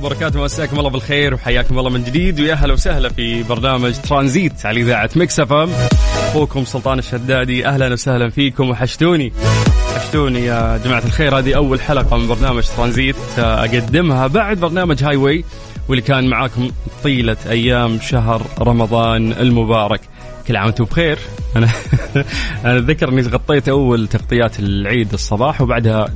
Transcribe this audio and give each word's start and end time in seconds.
وبركاته 0.00 0.44
مساكم 0.44 0.78
الله 0.78 0.90
بالخير 0.90 1.34
وحياكم 1.34 1.78
الله 1.78 1.90
من 1.90 2.04
جديد. 2.04 2.40
ويا 2.40 2.52
أهلا 2.52 2.72
وسهلا 2.72 3.08
في 3.08 3.42
برنامج 3.42 3.94
ترانزيت 3.94 4.66
على 4.66 4.80
إذاعة 4.80 5.10
Mix 5.16 5.40
FM. 5.40 5.70
أخوكم 6.28 6.64
سلطان 6.64 6.98
الشدادي 6.98 7.66
أهلا 7.66 7.92
وسهلا 7.92 8.30
فيكم. 8.30 8.70
وحشتوني. 8.70 9.32
وحشتوني 9.94 10.44
يا 10.44 10.80
جماعة 10.84 11.02
الخير. 11.06 11.38
هذه 11.38 11.56
أول 11.56 11.80
حلقة 11.80 12.16
من 12.16 12.28
برنامج 12.28 12.62
ترانزيت 12.76 13.16
أقدمها 13.38 14.26
بعد 14.26 14.60
برنامج 14.60 15.04
Highway 15.04 15.44
واللي 15.88 16.02
كان 16.02 16.28
معاكم 16.28 16.70
طيلة 17.04 17.36
أيام 17.48 18.00
شهر 18.00 18.42
رمضان 18.60 19.32
المبارك. 19.32 20.00
كل 20.48 20.56
عام 20.56 20.66
وأنتم 20.66 20.84
بخير. 20.84 21.18
أنا 21.56 21.68
أنا 22.64 22.78
أتذكر 22.78 23.08
إني 23.08 23.22
غطيت 23.22 23.68
أول 23.68 24.06
تغطيات 24.06 24.58
العيد 24.58 25.12
الصباح 25.12 25.60
وبعدها 25.60 26.08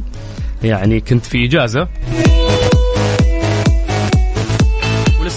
يعني 0.63 1.01
كنت 1.01 1.27
في 1.27 1.45
إجازة. 1.45 1.89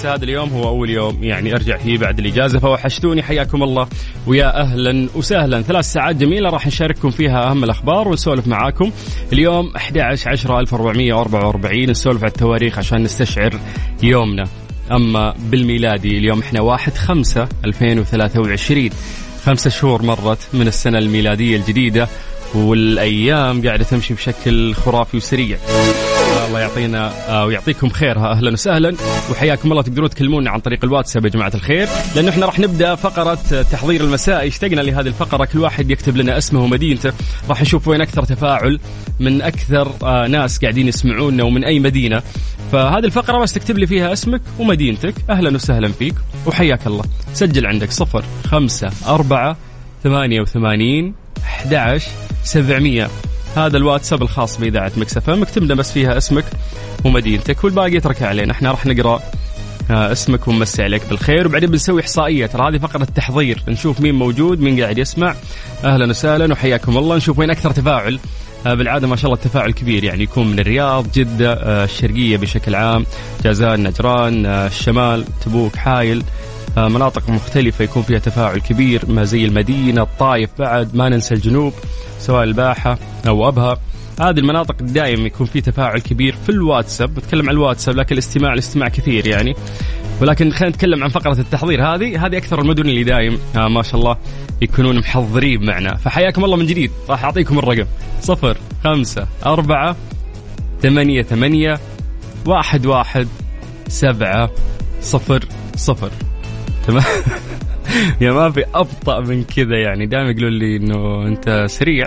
هذا 0.08 0.24
اليوم 0.24 0.50
هو 0.50 0.68
أول 0.68 0.90
يوم 0.90 1.24
يعني 1.24 1.54
أرجع 1.54 1.78
فيه 1.78 1.98
بعد 1.98 2.20
الإجازة 2.20 2.60
فوحشتوني 2.60 3.24
حياكم 3.24 3.64
الله. 3.64 3.88
ويا 4.28 4.62
أهلا 4.62 5.10
وسهلا. 5.16 5.62
ثلاث 5.62 5.86
ساعات 5.86 6.16
جميلة 6.16 6.50
راح 6.50 6.68
نشارككم 6.68 7.10
فيها 7.10 7.50
أهم 7.50 7.64
الأخبار 7.64 8.08
ونسولف 8.08 8.48
معاكم. 8.48 8.92
اليوم 9.34 9.76
11 9.76 10.30
10 10.32 10.60
1444 10.60 11.90
نسولف 11.90 12.24
على 12.24 12.32
التواريخ 12.32 12.78
عشان 12.78 13.04
نستشعر 13.04 13.60
يومنا. 14.04 14.44
أما 14.92 15.34
بالميلادي 15.40 16.18
اليوم 16.18 16.40
إحنا 16.40 16.62
1 16.62 16.94
5 16.94 17.48
2023 17.66 18.90
خمسة 19.46 19.70
شهور 19.70 20.02
مرت 20.02 20.48
من 20.54 20.68
السنة 20.68 20.98
الميلادية 20.98 21.58
الجديدة 21.58 22.08
والأيام 22.56 23.68
قاعدة 23.68 23.84
تمشي 23.84 24.14
بشكل 24.14 24.74
خرافي 24.74 25.18
وسريع. 25.18 25.58
الله 26.58 26.70
يعطينا 26.70 27.12
آه، 27.30 27.46
ويعطيكم 27.46 27.90
خيرها 27.90 28.32
أهلا 28.32 28.52
وسهلا. 28.52 28.96
وحياكم 29.32 29.72
الله. 29.72 29.82
تقدرون 29.82 30.10
تكلمونا 30.10 30.52
عن 30.52 30.60
طريق 30.60 30.86
الواتساب 30.86 31.26
يا 31.26 31.30
جماعة 31.30 31.52
الخير. 31.56 31.88
لأنه 32.16 32.30
إحنا 32.30 32.46
راح 32.46 32.60
نبدأ 32.60 32.96
فقرة 32.96 33.62
تحضير 33.72 34.04
المساء. 34.04 34.48
اشتقنا 34.48 34.82
لهذه 34.82 35.08
الفقرة. 35.08 35.46
كل 35.46 35.60
واحد 35.60 35.92
يكتب 35.92 36.18
لنا 36.18 36.38
اسمه 36.38 36.64
ومدينته. 36.64 37.14
راح 37.50 37.62
نشوف 37.62 37.88
وين 37.88 38.02
أكثر 38.02 38.24
تفاعل 38.24 38.80
من 39.20 39.42
أكثر 39.42 39.92
آه، 40.04 40.28
ناس 40.28 40.60
قاعدين 40.60 40.88
يسمعونا 40.88 41.44
ومن 41.44 41.64
أي 41.64 41.80
مدينة. 41.80 42.22
فهذه 42.72 43.06
الفقرة 43.06 43.38
بس 43.38 43.54
تكتب 43.54 43.78
لي 43.78 43.88
فيها 43.88 44.14
اسمك 44.14 44.42
ومدينتك. 44.60 45.14
أهلا 45.30 45.56
وسهلا 45.56 45.88
فيك. 45.88 46.16
وحياك 46.46 46.88
الله. 46.88 47.04
سجل 47.34 47.66
عندك 47.66 47.92
صفر 47.92 48.24
خمسة 48.46 48.90
أربعة 49.08 49.58
ثمانية 50.04 50.42
وثمانين 50.42 51.14
11 51.44 52.08
700 52.44 53.10
هذا 53.58 53.78
الواتساب 53.78 54.22
الخاص 54.22 54.58
بإذاعة 54.58 54.92
مكسفة 54.98 55.36
مكتب 55.36 55.64
لنا 55.64 55.76
بس 55.76 55.92
فيها 55.92 56.18
اسمك 56.18 56.46
ومدينتك 57.06 57.64
والباقي 57.64 57.94
يتركها 57.94 58.28
علينا. 58.28 58.52
إحنا 58.52 58.72
راح 58.72 58.86
نقرأ 58.86 59.22
آه، 59.92 60.12
اسمك 60.12 60.48
ونمسي 60.48 60.84
عليك 60.84 61.02
بالخير. 61.10 61.48
وبعدين 61.48 61.72
بنسوي 61.72 62.02
إحصائية. 62.02 62.46
ترى 62.46 62.70
هذه 62.70 62.78
فقرة 62.78 63.04
تحضير. 63.04 63.64
نشوف 63.68 64.02
مين 64.02 64.16
موجود 64.16 64.62
مين 64.62 64.82
قاعد 64.82 64.98
يسمع. 64.98 65.36
أهلا 65.84 66.10
وسهلا 66.10 66.54
وحياكم 66.54 66.98
الله. 66.98 67.16
نشوف 67.16 67.40
وين 67.40 67.50
أكثر 67.50 67.72
تفاعل. 67.72 68.20
آه، 68.68 68.74
بالعادة 68.74 69.08
ما 69.08 69.16
شاء 69.16 69.26
الله 69.26 69.44
التفاعل 69.44 69.72
كبير. 69.72 70.04
يعني 70.04 70.24
يكون 70.24 70.48
من 70.48 70.60
الرياض 70.60 71.12
جدة 71.12 71.54
آه، 71.54 71.84
الشرقية 71.84 72.38
بشكل 72.38 72.76
عام. 72.76 73.06
جازان 73.44 73.88
نجران 73.88 74.46
الشمال 74.46 75.26
تبوك 75.46 75.76
حايل. 75.76 76.24
مناطق 76.78 77.30
مختلفة 77.30 77.84
يكون 77.84 78.04
فيها 78.04 78.20
تفاعل 78.20 78.60
كبير 78.60 79.02
ما 79.08 79.24
زي 79.24 79.46
المدينة 79.46 80.02
الطائف 80.02 80.50
بعد 80.60 80.96
ما 80.96 81.10
ننسى 81.10 81.34
الجنوب 81.34 81.74
سواء 82.20 82.44
الباحة 82.44 82.98
أو 83.28 83.48
أبها. 83.48 83.78
هذه 84.20 84.40
المناطق 84.40 84.76
دائما 84.82 85.26
يكون 85.26 85.48
في 85.48 85.62
تفاعل 85.62 86.00
كبير 86.00 86.36
في 86.46 86.50
الواتساب. 86.50 87.20
نتكلم 87.20 87.50
عن 87.50 87.56
الواتساب 87.56 87.96
لكن 87.96 88.14
الاستماع 88.14 88.54
الاستماع 88.54 88.88
كثير 88.88 89.28
يعني. 89.28 89.56
ولكن 90.22 90.52
خلينا 90.52 90.76
نتكلم 90.76 91.04
عن 91.04 91.10
فقرة 91.10 91.40
التحضير. 91.40 91.96
هذه 91.96 92.26
هذه 92.26 92.38
أكثر 92.38 92.62
المدن 92.62 92.90
اللي 92.90 93.04
دايم 93.04 93.40
آه 93.56 93.68
ما 93.68 93.82
شاء 93.84 93.96
الله 93.96 94.18
يكونون 94.62 95.00
محضرين 95.00 95.66
معنا. 95.66 95.96
فحياكم 95.96 96.46
الله 96.46 96.58
من 96.58 96.66
جديد. 96.66 96.92
راح 97.10 97.24
أعطيكم 97.24 97.60
الرقم. 97.60 97.86
صفر 98.22 98.58
خمسة 98.84 99.28
أربعة 99.46 99.96
ثمانية 100.82 101.22
ثمانية 101.22 101.80
واحد 102.46 102.86
واحد 102.86 103.28
سبعة 103.88 104.50
صفر 105.02 105.46
صفر. 105.76 106.12
تمام؟ 106.88 107.04
يا 108.22 108.32
ما 108.32 108.52
في 108.52 108.66
أبطأ 108.76 109.20
من 109.20 109.44
كذا 109.44 109.78
يعني. 109.78 110.06
دائما 110.06 110.30
يقولون 110.30 110.54
لي 110.54 110.78
إنه 110.78 111.28
أنت 111.28 111.66
سريع. 111.70 112.06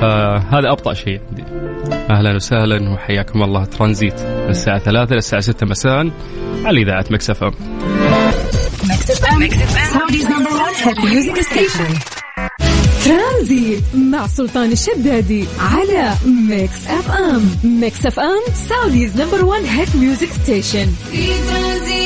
فهذا 0.00 0.70
أبطأ 0.70 0.94
شيء 0.94 1.20
عندي. 1.28 1.44
أهلا 2.10 2.34
وسهلا 2.34 2.92
وحياكم 2.92 3.42
الله. 3.42 3.64
ترانزيت. 3.64 4.20
من 4.20 4.50
الساعة 4.50 4.78
3 4.78 5.14
للساعه 5.14 5.40
6 5.42 5.66
مساء 5.66 6.10
على 6.64 6.82
إذاعة 6.82 7.04
Mix 7.10 7.30
FM. 7.30 7.52
ترانزيت 13.04 13.82
مع 13.94 14.26
سلطان 14.26 14.72
الشدادي 14.72 15.44
على 15.58 16.14
Mix 16.48 16.86
FM. 16.86 17.50
Mix 17.64 18.06
FM 18.06 18.54
Saudi's 18.68 19.20
number 19.20 19.44
1 19.44 19.64
hit 19.64 19.96
music 19.96 20.32
station. 20.32 20.86
في 21.12 21.26
ترانزيت. 21.26 21.99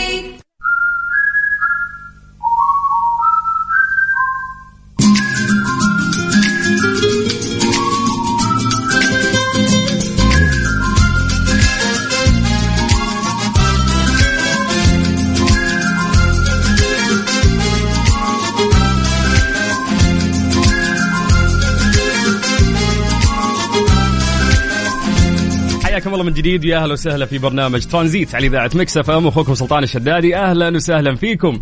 من 26.25 26.33
جديد 26.33 26.65
ويا 26.65 26.79
أهلا 26.83 26.93
وسهلا 26.93 27.27
في 27.27 27.39
برنامج 27.39 27.87
ترانزيت 27.87 28.35
على 28.35 28.47
إذاعة 28.47 28.71
Mix 28.75 28.99
FM 28.99 29.27
أخوكم 29.27 29.55
سلطان 29.55 29.83
الشدادي. 29.83 30.37
أهلا 30.37 30.69
وسهلا 30.69 31.15
فيكم 31.15 31.61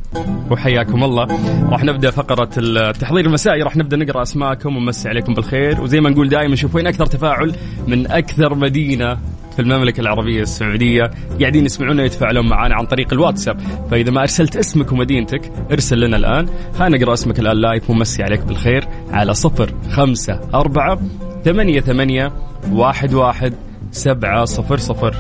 وحياكم 0.50 1.04
الله. 1.04 1.26
راح 1.70 1.84
نبدأ 1.84 2.10
فقرة 2.10 2.50
التحضير 2.58 3.26
المسائي 3.26 3.62
راح 3.62 3.76
نبدأ 3.76 3.96
نقرأ 3.96 4.22
أسماءكم 4.22 4.76
ونمسي 4.76 5.08
عليكم 5.08 5.34
بالخير. 5.34 5.80
وزي 5.80 6.00
ما 6.00 6.10
نقول 6.10 6.28
دائما 6.28 6.52
نشوف 6.52 6.74
وين 6.74 6.86
أكثر 6.86 7.06
تفاعل 7.06 7.54
من 7.86 8.10
أكثر 8.10 8.54
مدينة 8.54 9.18
في 9.56 9.62
المملكة 9.62 10.00
العربية 10.00 10.42
السعودية. 10.42 11.10
قاعدين 11.40 11.64
يسمعونا 11.64 12.04
يتفاعلون 12.04 12.48
معنا 12.48 12.74
عن 12.74 12.86
طريق 12.86 13.12
الواتساب. 13.12 13.60
فإذا 13.90 14.10
ما 14.10 14.20
أرسلت 14.20 14.56
اسمك 14.56 14.92
ومدينتك 14.92 15.52
ارسل 15.72 16.00
لنا 16.00 16.16
الآن. 16.16 16.48
خلينا 16.78 16.98
نقرأ 16.98 17.12
اسمك 17.12 17.38
الآن 17.38 17.56
live 17.56 17.90
ونمسي 17.90 18.22
عليك 18.22 18.40
بالخير 18.40 18.88
على 19.10 19.34
صفر 19.34 19.74
خمسة 19.90 20.40
أربعة 20.54 21.00
ثمانية 21.44 21.80
ثمانية 21.80 22.32
واحد 22.72 23.14
واحد 23.14 23.54
سبعة 23.92 24.44
صفر 24.44 24.76
صفر. 24.76 25.14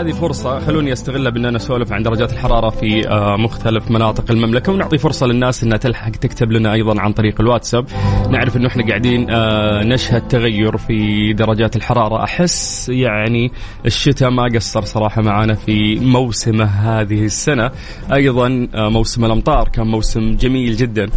هذه 0.00 0.12
فرصة 0.12 0.58
خلوني 0.58 0.92
أستغلها 0.92 1.30
بأن 1.30 1.44
أنا 1.44 1.56
أسولف 1.56 1.92
عن 1.92 2.02
درجات 2.02 2.32
الحرارة 2.32 2.70
في 2.70 3.08
آه، 3.08 3.36
مختلف 3.36 3.90
مناطق 3.90 4.30
المملكة 4.30 4.72
ونعطي 4.72 4.98
فرصة 4.98 5.26
للناس 5.26 5.64
إنها 5.64 5.76
تلحق 5.78 6.10
تكتب 6.10 6.52
لنا 6.52 6.72
أيضا 6.72 7.00
عن 7.00 7.12
طريق 7.12 7.40
الواتساب. 7.40 7.86
نعرف 8.30 8.56
إنه 8.56 8.68
إحنا 8.68 8.86
قاعدين 8.86 9.30
آه، 9.30 9.82
نشهد 9.84 10.28
تغير 10.28 10.76
في 10.76 11.32
درجات 11.32 11.76
الحرارة. 11.76 12.24
أحس 12.24 12.88
يعني 12.88 13.52
الشتاء 13.86 14.30
ما 14.30 14.44
قصر 14.54 14.84
صراحة 14.84 15.22
معنا 15.22 15.54
في 15.54 15.94
موسمه 15.94 16.64
هذه 16.64 17.24
السنة. 17.24 17.70
أيضا 18.12 18.68
آه، 18.74 18.88
موسم 18.88 19.24
الأمطار 19.24 19.68
كان 19.68 19.86
موسم 19.86 20.36
جميل 20.36 20.76
جدا 20.76 21.10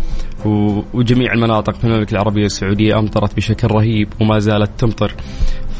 وجميع 0.93 1.33
المناطق 1.33 1.75
في 1.75 1.83
المملكة 1.83 2.11
العربية 2.11 2.45
السعودية 2.45 2.99
أمطرت 2.99 3.35
بشكل 3.35 3.67
رهيب 3.67 4.07
وما 4.21 4.39
زالت 4.39 4.69
تمطر. 4.77 5.13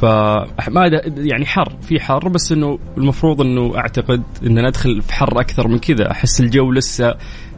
فما 0.02 1.02
يعني 1.18 1.46
حر 1.46 1.74
في 1.82 2.00
حر 2.00 2.28
بس 2.28 2.52
إنه 2.52 2.80
المفروض 2.98 3.42
إنه 3.42 3.78
أعتقد 3.78 4.24
إن 4.46 4.68
ندخل 4.68 5.02
في 5.02 5.14
حر 5.14 5.40
أكثر 5.40 5.68
من 5.68 5.80
كذا. 5.80 6.12
أحس 6.12 6.42
الجو 6.42 6.72
لسه 6.72 7.16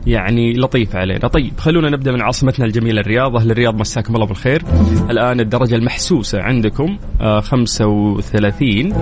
يعني 0.08 0.54
لطيف 0.54 0.96
علينا. 0.96 1.28
طيب 1.28 1.60
خلونا 1.60 1.90
نبدأ 1.90 2.12
من 2.12 2.22
عاصمتنا 2.22 2.66
الجميلة 2.66 3.02
الرياض. 3.02 3.36
أهل 3.36 3.52
الرياض 3.52 3.80
مساكم 3.80 4.16
الله 4.16 4.26
بالخير. 4.26 4.64
الآن 5.10 5.40
الدرجة 5.40 5.76
المحسوسة 5.76 6.42
عندكم 6.42 6.98
آه 7.22 7.40
35 7.40 8.94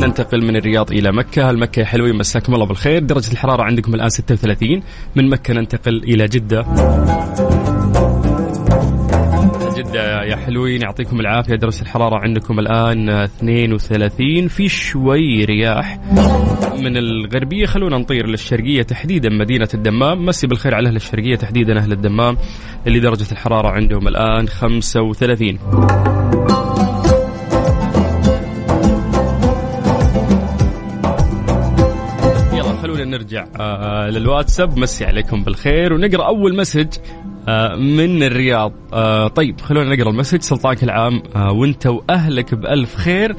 ننتقل 0.00 0.44
من 0.44 0.56
الرياض 0.56 0.92
إلى 0.92 1.12
مكة. 1.12 1.50
المكه 1.50 1.80
يا 1.80 1.84
حلوين 1.84 2.16
مساكم 2.16 2.54
الله 2.54 2.66
بالخير. 2.66 3.02
درجة 3.02 3.32
الحرارة 3.32 3.62
عندكم 3.62 3.94
الآن 3.94 4.08
36 4.08 4.82
من 5.16 5.28
مكة 5.28 5.54
ننتقل 5.54 5.96
إلى 5.96 6.24
جدة. 6.28 6.66
يا 10.02 10.36
حلوين 10.36 10.82
يعطيكم 10.82 11.20
العافية. 11.20 11.54
درجة 11.54 11.82
الحرارة 11.82 12.16
عندكم 12.16 12.58
الآن 12.58 13.08
32 13.08 14.48
في 14.48 14.68
شوي 14.68 15.44
رياح 15.44 15.98
من 16.78 16.96
الغربية. 16.96 17.66
خلونا 17.66 17.98
نطير 17.98 18.26
للشرقية 18.26 18.82
تحديدا 18.82 19.28
مدينة 19.28 19.68
الدمام. 19.74 20.26
مسي 20.26 20.46
بالخير 20.46 20.74
على 20.74 20.88
أهل 20.88 20.96
الشرقية 20.96 21.36
تحديدا 21.36 21.78
أهل 21.78 21.92
الدمام 21.92 22.36
اللي 22.86 23.00
درجة 23.00 23.32
الحرارة 23.32 23.68
عندهم 23.68 24.08
الآن 24.08 24.48
35 24.48 25.58
خلونا 32.82 33.04
نرجع 33.04 33.46
آه 33.60 34.10
للواتساب. 34.10 34.78
نمسي 34.78 35.04
عليكم 35.04 35.44
بالخير 35.44 35.92
ونقرأ 35.92 36.26
أول 36.26 36.56
message. 36.56 36.86
من 37.76 38.22
الرياض. 38.22 38.72
آه، 38.92 39.28
طيب 39.28 39.60
خلونا 39.60 39.94
نقرأ 39.96 40.10
ال 40.10 40.13
message. 40.13 40.40
سلطان 40.42 40.82
كل 40.82 41.02
عام 41.02 41.22
آه، 41.36 41.52
وانت 41.52 41.86
وأهلك 41.86 42.54
بألف 42.54 42.96
خير. 42.96 43.36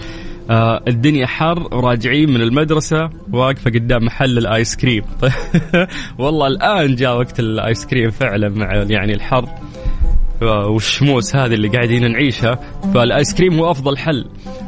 الدنيا 0.87 1.27
حر 1.27 1.75
وراجعين 1.75 2.29
من 2.29 2.41
المدرسة. 2.41 3.09
واقفة 3.33 3.71
قدام 3.71 4.05
محل 4.05 4.37
الآيس 4.37 4.75
كريم. 4.75 5.03
والله 6.19 6.47
الآن 6.47 6.95
جاء 6.95 7.17
وقت 7.17 7.39
الآيس 7.39 7.85
كريم 7.85 8.09
فعلا 8.09 8.49
مع 8.49 8.73
يعني 8.89 9.13
الحر. 9.13 9.45
والشموس 10.41 11.35
هذه 11.35 11.53
اللي 11.53 11.67
قاعدين 11.67 12.11
نعيشها. 12.11 12.59
فالآيس 12.93 13.33
كريم 13.33 13.53
هو 13.53 13.71
أفضل 13.71 13.97
حل. 13.97 14.25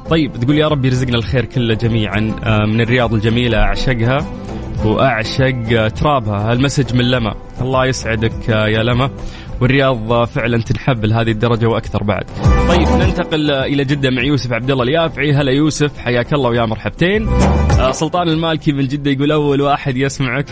طيب 0.09 0.33
تقول 0.33 0.57
يا 0.57 0.67
رب 0.67 0.85
يرزقنا 0.85 1.17
الخير 1.17 1.45
كله 1.45 1.73
جميعا. 1.73 2.19
من 2.65 2.81
الرياض 2.81 3.13
الجميلة 3.13 3.57
أعشقها. 3.57 4.38
وأعشق 4.85 5.87
ترابها. 5.87 6.51
هالمسج 6.51 6.95
من 6.95 7.11
لما. 7.11 7.35
الله 7.61 7.85
يسعدك 7.85 8.49
يا 8.49 8.83
لما. 8.83 9.09
والرياض 9.61 10.27
فعلا 10.27 10.61
تنحب 10.61 11.05
لهذه 11.05 11.31
الدرجة 11.31 11.67
وأكثر 11.67 12.03
بعد. 12.03 12.58
طيب 12.69 12.87
ننتقل 12.87 13.51
إلى 13.51 13.83
جدة 13.83 14.09
مع 14.09 14.21
يوسف 14.21 14.53
عبد 14.53 14.71
الله 14.71 14.83
اليافعي، 14.83 15.33
هلا 15.33 15.51
يوسف 15.51 15.97
حياك 15.97 16.33
الله 16.33 16.49
ويا 16.49 16.65
مرحبتين. 16.65 17.27
آه، 17.79 17.91
سلطان 17.91 18.29
المالكي 18.29 18.71
من 18.71 18.87
جدة 18.87 19.11
يقول 19.11 19.31
أول 19.31 19.61
واحد 19.61 19.97
يسمعك. 19.97 20.45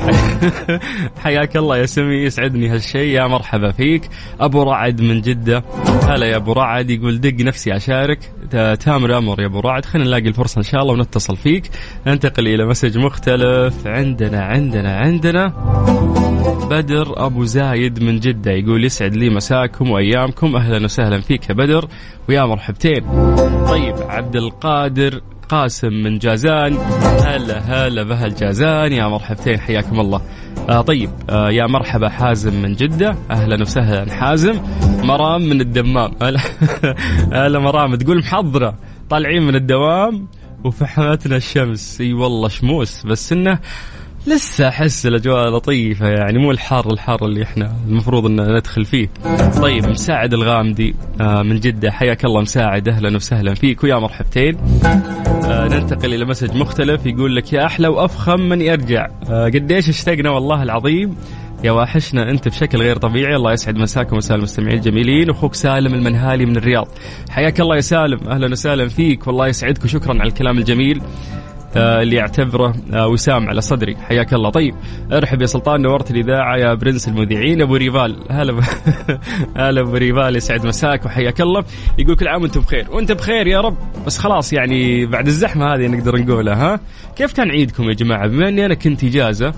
حياك 1.23 1.57
الله 1.57 1.77
يا 1.77 1.85
سمي 1.85 2.15
يسعدني 2.15 2.69
هالشيء 2.69 3.07
يا 3.07 3.27
مرحبا 3.27 3.71
فيك. 3.71 4.09
أبو 4.39 4.63
رعد 4.63 5.01
من 5.01 5.21
جدة. 5.21 5.63
هلا 6.03 6.25
يا 6.25 6.35
أبو 6.35 6.53
رعد 6.53 6.89
يقول 6.89 7.19
دق 7.19 7.41
نفسي 7.41 7.75
أشارك. 7.75 8.19
تامر 8.79 9.17
أمر 9.17 9.41
يا 9.41 9.45
أبو 9.45 9.59
رعد 9.59 9.85
خلينا 9.85 10.07
نلاقي 10.07 10.27
الفرصة 10.27 10.59
إن 10.59 10.63
شاء 10.63 10.81
الله 10.81 10.93
ونتصل 10.93 11.37
فيك. 11.37 11.69
ننتقل 12.07 12.47
إلى 12.47 12.65
مسج 12.65 12.97
مختلف. 12.97 13.87
عندنا 13.87 14.41
عندنا 14.41 14.97
عندنا 14.97 15.53
بدر 16.69 17.25
أبو 17.25 17.43
زايد 17.43 18.03
من 18.03 18.19
جدة 18.19 18.51
يقول 18.51 18.85
يسعد 18.85 19.15
لي 19.15 19.29
مساكم 19.29 19.91
وأيامكم. 19.91 20.55
أهلا 20.55 20.85
وسهلا 20.85 21.21
فيك 21.21 21.49
يا 21.49 21.53
بدر. 21.53 21.87
ويا 22.29 22.45
مرحبتين. 22.45 23.03
طيب 23.67 23.95
عبد 24.09 24.35
القادر 24.35 25.21
قاسم 25.49 25.93
من 25.93 26.17
جازان. 26.17 26.77
هلا 27.23 27.59
هلا 27.59 28.03
بهالجازان 28.03 28.93
يا 28.93 29.07
مرحبتين 29.07 29.59
حياكم 29.59 29.99
الله. 29.99 30.21
آه 30.69 30.81
طيب 30.81 31.09
آه 31.29 31.49
يا 31.49 31.67
مرحبا 31.67 32.09
حازم 32.09 32.61
من 32.61 32.73
جدة. 32.73 33.15
أهلا 33.31 33.61
وسهلا 33.61 34.13
حازم. 34.13 34.61
مرام 35.03 35.41
من 35.41 35.61
الدمام. 35.61 36.11
هلا 36.21 36.39
هلا 37.33 37.59
مرام 37.59 37.95
تقول 37.95 38.19
محضرة. 38.19 38.75
طالعين 39.09 39.43
من 39.43 39.55
الدوام 39.55 40.27
وفحمتنا 40.63 41.35
الشمس. 41.35 42.01
إي 42.01 42.13
والله 42.13 42.47
شموس. 42.47 43.05
بس 43.05 43.33
إنه 43.33 43.59
لسه 44.27 44.67
أحس 44.67 45.05
الأجواء 45.05 45.49
لطيفة 45.49 46.07
يعني 46.07 46.39
مو 46.39 46.51
الحار 46.51 46.93
الحار 46.93 47.25
اللي 47.25 47.43
إحنا 47.43 47.71
المفروض 47.87 48.25
إن 48.25 48.55
ندخل 48.55 48.85
فيه. 48.85 49.09
طيب 49.61 49.85
مساعد 49.85 50.33
الغامدي 50.33 50.95
آه، 51.21 51.43
من 51.43 51.59
جدة. 51.59 51.91
حياك 51.91 52.25
الله 52.25 52.41
مساعد. 52.41 52.89
أهلا 52.89 53.15
وسهلا 53.15 53.53
فيك 53.53 53.83
ويا 53.83 53.95
مرحبتين. 53.95 54.57
آه، 55.45 55.67
ننتقل 55.67 56.13
إلى 56.13 56.25
مسج 56.25 56.55
مختلف 56.55 57.05
يقول 57.05 57.35
لك 57.35 57.53
يا 57.53 57.65
أحلى 57.65 57.87
وأفخم 57.87 58.39
من 58.39 58.61
يرجع. 58.61 59.07
آه، 59.29 59.45
قديش 59.45 59.89
اشتقنا 59.89 60.29
والله 60.29 60.63
العظيم. 60.63 61.15
يا 61.63 61.71
واحشنا 61.71 62.31
أنت 62.31 62.47
بشكل 62.47 62.77
غير 62.77 62.95
طبيعي. 62.97 63.35
الله 63.35 63.53
يسعد 63.53 63.75
مساكم 63.75 64.15
ومساء 64.15 64.37
المستمعين 64.37 64.77
الجميلين 64.77 65.29
أخوك 65.29 65.53
سالم 65.53 65.93
المنهالي 65.93 66.45
من 66.45 66.57
الرياض. 66.57 66.87
حياك 67.29 67.61
الله 67.61 67.75
يا 67.75 67.81
سالم. 67.81 68.19
أهلا 68.27 68.51
وسهلا 68.51 68.87
فيك. 68.87 69.27
والله 69.27 69.47
يسعدك 69.47 69.83
وشكرا 69.83 70.13
على 70.19 70.29
الكلام 70.29 70.57
الجميل. 70.57 71.01
اللي 71.75 72.15
يعتبره 72.15 72.75
آه، 72.93 73.07
وسام 73.07 73.49
على 73.49 73.61
صدري. 73.61 73.95
حياك 73.95 74.33
الله. 74.33 74.49
طيب 74.49 74.75
ارحب 75.11 75.41
يا 75.41 75.45
سلطان 75.45 75.81
نورت 75.81 76.11
الإذاعة 76.11 76.57
يا 76.57 76.73
برنس 76.73 77.07
المذيعين. 77.07 77.61
أبو 77.61 77.75
ريفال. 77.75 78.15
هلا 78.29 78.51
ب... 78.51 78.59
هلا 79.57 79.81
أبو 79.81 79.93
ريفال 79.93 80.35
يسعد 80.35 80.67
مساك 80.67 81.05
وحياك 81.05 81.41
الله. 81.41 81.63
يقول 81.97 82.15
كل 82.15 82.27
عام 82.27 82.41
وأنتم 82.41 82.61
بخير. 82.61 82.87
وانت 82.91 83.11
بخير 83.11 83.47
يا 83.47 83.61
رب. 83.61 83.77
بس 84.05 84.17
خلاص 84.17 84.53
يعني 84.53 85.05
بعد 85.05 85.27
الزحمة 85.27 85.73
هذه 85.75 85.87
نقدر 85.87 86.17
نقولها 86.17 86.55
ها؟ 86.73 86.79
كيف 87.15 87.33
كان 87.33 87.49
عيدكم 87.51 87.83
يا 87.89 87.93
جماعة؟ 87.93 88.27
بما 88.27 88.49
إني 88.49 88.65
أنا 88.65 88.73
كنت 88.73 89.03
إجازة 89.03 89.47
آه، 89.47 89.53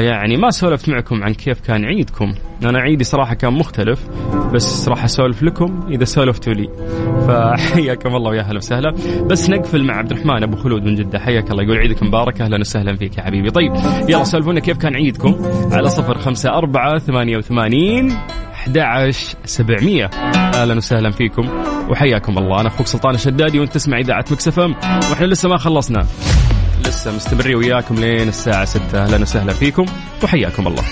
يعني 0.00 0.36
ما 0.36 0.50
سولفت 0.50 0.88
معكم 0.88 1.22
عن 1.22 1.34
كيف 1.34 1.60
كان 1.60 1.84
عيدكم. 1.84 2.34
أنا 2.64 2.78
عيدي 2.80 3.04
صراحة 3.04 3.34
كان 3.34 3.52
مختلف 3.52 4.08
بس 4.52 4.88
راح 4.88 5.04
أسولف 5.04 5.42
لكم 5.42 5.80
إذا 5.90 6.04
سولفتوا 6.04 6.52
لي. 6.52 6.68
فحياكم 7.26 8.16
الله 8.16 8.30
ويا 8.30 8.40
أهلا 8.40 8.56
وسهلا. 8.56 8.90
بس 9.26 9.50
نقفل 9.50 9.84
مع 9.84 9.96
عبد 9.96 10.12
الرحمن 10.12 10.42
أبو 10.42 10.56
خلود 10.56 10.82
من 10.82 10.94
جدة. 10.94 11.18
حياك 11.18 11.50
الله 11.50 11.62
يقول 11.62 11.78
عيدك 11.78 12.02
مبارك 12.02 12.40
أهلا 12.40 12.60
وسهلا 12.60 12.96
فيك 12.96 13.18
يا 13.18 13.22
حبيبي. 13.22 13.50
طيب 13.50 13.72
يلا 14.08 14.24
سولفونا 14.24 14.60
كيف 14.60 14.78
كان 14.78 14.94
عيدكم. 14.94 15.36
على 15.72 15.88
صفر 15.88 16.18
خمسة 16.18 16.50
أربعة 16.50 16.98
ثمانية 16.98 17.36
وثمانين 17.36 18.12
11 18.52 19.36
700 19.44 20.04
أهلا 20.54 20.76
وسهلا 20.76 21.10
فيكم 21.10 21.48
وحياكم 21.90 22.38
الله. 22.38 22.60
أنا 22.60 22.68
أخوك 22.68 22.86
سلطان 22.86 23.14
الشدادي 23.14 23.60
وأنت 23.60 23.72
تسمع 23.72 23.98
إذاعة 23.98 24.24
Mix 24.30 24.56
FM 24.56 24.74
وإحنا 25.10 25.26
لسه 25.26 25.48
ما 25.48 25.56
خلصنا. 25.56 26.06
لسه 26.86 27.12
مستمرين 27.12 27.54
وياكم 27.56 27.94
لين 27.94 28.28
الساعة 28.28 28.64
6 28.64 29.04
أهلا 29.04 29.22
وسهلا 29.22 29.52
فيكم 29.52 29.86
وحياكم 30.22 30.66
الله. 30.66 30.82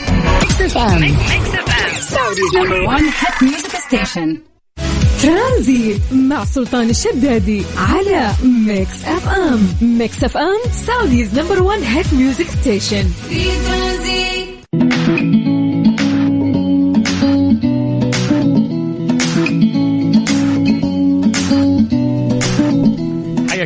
ترانزيت 5.23 6.00
مع 6.12 6.44
سلطان 6.44 6.90
الشدادي 6.90 7.62
على 7.76 8.30
Mix 8.66 9.04
FM. 9.04 9.68
Mix 9.82 10.25
FM 10.25 10.72
Saudi's 10.87 11.38
number 11.38 11.62
1 11.62 11.82
hit 11.82 12.12
music 12.14 12.46
station. 12.60 13.08
في 13.28 13.44
ترانزيت. 13.44 14.39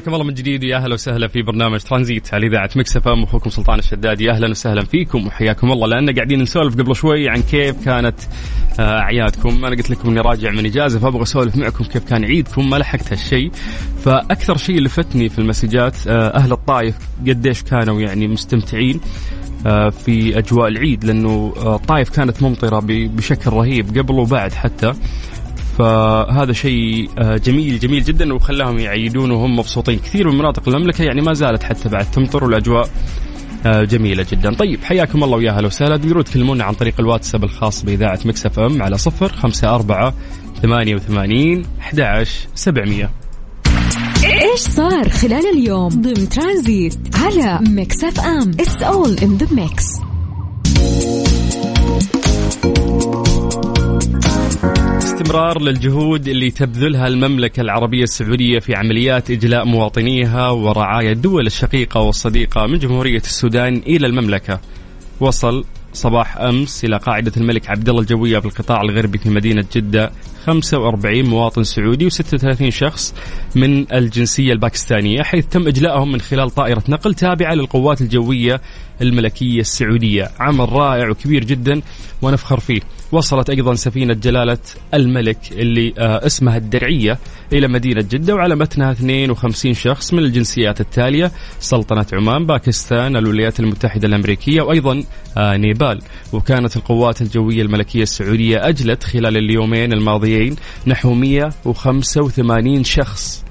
حياكم 0.04 0.14
الله 0.14 0.26
من 0.26 0.34
جديد 0.34 0.64
يا 0.64 0.76
أهلا 0.76 0.94
وسهلا 0.94 1.28
في 1.28 1.42
برنامج 1.42 1.80
ترانزيت 1.80 2.34
على 2.34 2.46
إذاعة 2.46 2.70
مكسفه 2.76 3.24
أخوكم 3.24 3.50
سلطان 3.50 3.78
الشدادي 3.78 4.30
أهلا 4.30 4.50
وسهلا 4.50 4.84
فيكم 4.84 5.26
وحياكم 5.26 5.72
الله. 5.72 5.86
لأن 5.86 6.14
قاعدين 6.14 6.42
نسولف 6.42 6.74
قبل 6.74 6.96
شوي 6.96 7.28
عن 7.28 7.42
كيف 7.42 7.84
كانت 7.84 8.14
آه، 8.80 8.98
أعيادكم. 8.98 9.64
أنا 9.64 9.76
قلت 9.76 9.90
لكم 9.90 10.08
إني 10.08 10.20
راجع 10.20 10.50
من 10.50 10.66
إجازة 10.66 10.98
فأبغى 10.98 11.22
أسولف 11.22 11.56
معكم 11.56 11.84
كيف 11.84 12.04
كان 12.08 12.24
عيدكم 12.24 12.70
ما 12.70 12.76
لحقت 12.76 13.12
هالشيء. 13.12 13.50
فأكثر 14.04 14.56
شيء 14.56 14.80
لفتني 14.80 15.28
في 15.28 15.38
المسجات 15.38 15.96
آه، 16.06 16.28
أهل 16.28 16.52
الطايف 16.52 16.96
قديش 17.28 17.62
كانوا 17.62 18.00
يعني 18.00 18.28
مستمتعين 18.28 19.00
آه، 19.66 19.88
في 19.88 20.38
أجواء 20.38 20.68
العيد. 20.68 21.04
لأنه 21.04 21.54
الطايف 21.56 22.10
كانت 22.10 22.42
ممطرة 22.42 22.80
بشكل 22.88 23.50
رهيب 23.50 23.98
قبل 23.98 24.14
وبعد 24.14 24.52
حتى. 24.52 24.92
فهذا 25.78 26.52
شيء 26.52 27.10
آه، 27.18 27.36
جميل 27.36 27.78
جميل 27.78 28.04
جدا 28.04 28.34
وخلاهم 28.34 28.78
يعيدون 28.78 29.30
وهم 29.30 29.56
مبسوطين. 29.56 29.98
كثير 29.98 30.30
من 30.30 30.38
مناطق 30.38 30.68
المملكة 30.68 31.04
يعني 31.04 31.20
ما 31.20 31.32
زالت 31.32 31.62
حتى 31.62 31.88
بعد 31.88 32.10
تمطر 32.10 32.44
والأجواء 32.44 32.88
آه، 33.66 33.84
جميلة 33.84 34.26
جدا. 34.32 34.54
طيب 34.54 34.84
حياكم 34.84 35.24
الله 35.24 35.36
ويا 35.36 35.52
هلا 35.52 35.66
وسهلا. 35.66 35.96
تقدروا 35.96 36.22
تكلمونا 36.22 36.64
عن 36.64 36.74
طريق 36.74 36.94
الواتساب 37.00 37.44
الخاص 37.44 37.84
بإذاعة 37.84 38.18
Mix 38.24 38.58
FM 38.58 38.82
على 38.82 38.98
صفر 38.98 39.28
خمسة 39.28 39.74
أربعة 39.74 40.14
ثمانية 40.62 40.94
وثمانين 40.94 41.62
أحد 41.80 42.26
سبعمية. 42.54 43.10
إيش 44.24 44.60
صار 44.60 45.08
خلال 45.08 45.46
اليوم؟ 45.54 45.88
ضمن 45.88 46.28
ترانزيت 46.28 46.98
على 47.14 47.60
Mix 47.68 48.04
FM. 48.04 48.50
It's 48.60 48.82
all 48.82 49.16
in 49.22 49.36
the 49.36 49.46
mix 49.54 49.84
استمرار 55.34 55.62
للجهود 55.62 56.28
اللي 56.28 56.50
تبذلها 56.50 57.06
المملكة 57.06 57.60
العربية 57.60 58.02
السعودية 58.02 58.58
في 58.58 58.74
عمليات 58.74 59.30
إجلاء 59.30 59.64
مواطنيها 59.64 60.50
ورعاية 60.50 61.12
الدول 61.12 61.46
الشقيقة 61.46 62.00
والصديقة 62.00 62.66
من 62.66 62.78
جمهورية 62.78 63.18
السودان 63.18 63.76
إلى 63.76 64.06
المملكة. 64.06 64.60
وصل 65.20 65.64
صباح 65.92 66.36
أمس 66.36 66.84
إلى 66.84 66.96
قاعدة 66.96 67.32
الملك 67.36 67.70
عبد 67.70 67.88
الله 67.88 68.00
الجوية 68.00 68.38
في 68.38 68.46
القطاع 68.46 68.80
الغربي 68.80 69.18
في 69.18 69.30
مدينة 69.30 69.64
جدة 69.74 70.10
45 70.46 71.22
مواطن 71.22 71.62
سعودي 71.62 72.10
و36 72.10 72.68
شخص 72.68 73.14
من 73.54 73.92
الجنسية 73.92 74.52
الباكستانية 74.52 75.22
حيث 75.22 75.46
تم 75.46 75.68
إجلائهم 75.68 76.12
من 76.12 76.20
خلال 76.20 76.50
طائرة 76.50 76.82
نقل 76.88 77.14
تابعة 77.14 77.54
للقوات 77.54 78.00
الجوية 78.00 78.60
الملكية 79.02 79.60
السعودية. 79.60 80.30
عمل 80.40 80.72
رائع 80.72 81.10
وكبير 81.10 81.44
جدا 81.44 81.82
ونفخر 82.22 82.60
فيه. 82.60 82.80
وصلت 83.14 83.50
أيضا 83.50 83.74
سفينة 83.74 84.14
جلالة 84.14 84.58
الملك 84.94 85.38
اللي 85.52 85.94
آه 85.98 86.26
اسمها 86.26 86.56
الدرعية 86.56 87.18
إلى 87.52 87.68
مدينة 87.68 88.00
جدة 88.00 88.34
وعلى 88.34 88.56
متنها 88.56 88.92
52 88.92 89.74
شخص 89.74 90.14
من 90.14 90.18
الجنسيات 90.18 90.80
التالية 90.80 91.32
سلطنة 91.60 92.06
عمان 92.12 92.46
باكستان 92.46 93.16
الولايات 93.16 93.60
المتحدة 93.60 94.08
الأمريكية 94.08 94.62
وأيضا 94.62 95.04
آه 95.36 95.56
نيبال. 95.56 96.00
وكانت 96.32 96.76
القوات 96.76 97.22
الجوية 97.22 97.62
الملكية 97.62 98.02
السعودية 98.02 98.68
أجلت 98.68 99.02
خلال 99.02 99.36
اليومين 99.36 99.92
الماضيين 99.92 100.56
نحو 100.86 101.14
185 101.14 102.84
شخص. 102.84 103.44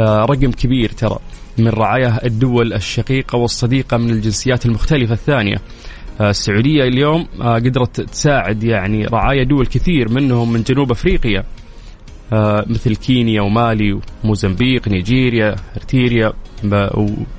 آه 0.00 0.24
رقم 0.24 0.52
كبير 0.52 0.90
ترى 0.90 1.18
من 1.58 1.68
رعايا 1.68 2.26
الدول 2.26 2.72
الشقيقة 2.72 3.36
والصديقة 3.36 3.96
من 3.96 4.10
الجنسيات 4.10 4.66
المختلفة 4.66 5.14
الثانية. 5.14 5.56
آه، 6.20 6.30
السعودية 6.30 6.82
اليوم 6.84 7.26
آه، 7.40 7.54
قدرت 7.54 8.00
تساعد 8.00 8.64
يعني 8.64 9.06
رعايا 9.06 9.44
دول 9.44 9.66
كثير 9.66 10.12
منهم 10.12 10.52
من 10.52 10.62
جنوب 10.62 10.90
أفريقيا 10.90 11.44
آه، 12.32 12.64
مثل 12.68 12.96
كينيا 12.96 13.42
ومالي 13.42 14.00
وموزمبيق 14.24 14.88
نيجيريا 14.88 15.56
إرتيريا 15.76 16.32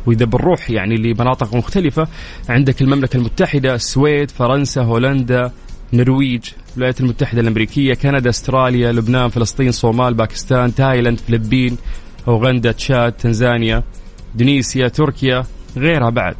وإذا 0.06 0.26
بنروح 0.26 0.70
يعني 0.70 0.96
لمناطق 0.96 1.56
مختلفة 1.56 2.08
عندك 2.50 2.82
المملكة 2.82 3.18
المتحدة 3.18 3.76
السويد 3.76 4.32
فرنسا 4.32 4.82
هولندا 4.82 5.52
نرويج 5.94 6.50
الولايات 6.74 7.02
المتحدة 7.02 7.42
الأمريكية 7.42 7.94
كندا 7.94 8.30
أستراليا 8.30 8.92
لبنان 8.92 9.30
فلسطين 9.30 9.72
صومال 9.72 10.14
باكستان 10.14 10.76
تايلاند 10.76 11.20
فلبين 11.20 11.78
أوغندا 12.28 12.72
تشاد 12.72 13.12
تنزانيا 13.12 13.84
إندونيسيا 14.34 14.88
تركيا 14.88 15.44
غيرها 15.78 16.10
بعد. 16.10 16.36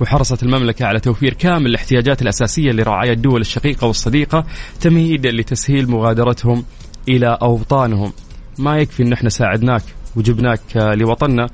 وحرصت 0.00 0.42
المملكة 0.42 0.86
على 0.86 1.00
توفير 1.00 1.34
كامل 1.34 1.66
الاحتياجات 1.66 2.22
الأساسية 2.22 2.72
لرعاية 2.72 3.12
الدول 3.12 3.40
الشقيقة 3.40 3.86
والصديقة 3.86 4.44
تمهيدا 4.80 5.30
لتسهيل 5.30 5.90
مغادرتهم 5.90 6.64
إلى 7.08 7.38
أوطانهم. 7.42 8.12
ما 8.58 8.78
يكفي 8.78 9.02
أن 9.02 9.12
إحنا 9.12 9.30
ساعدناك 9.30 9.82
وجبناك 10.16 10.60
لوطننا. 10.76 11.46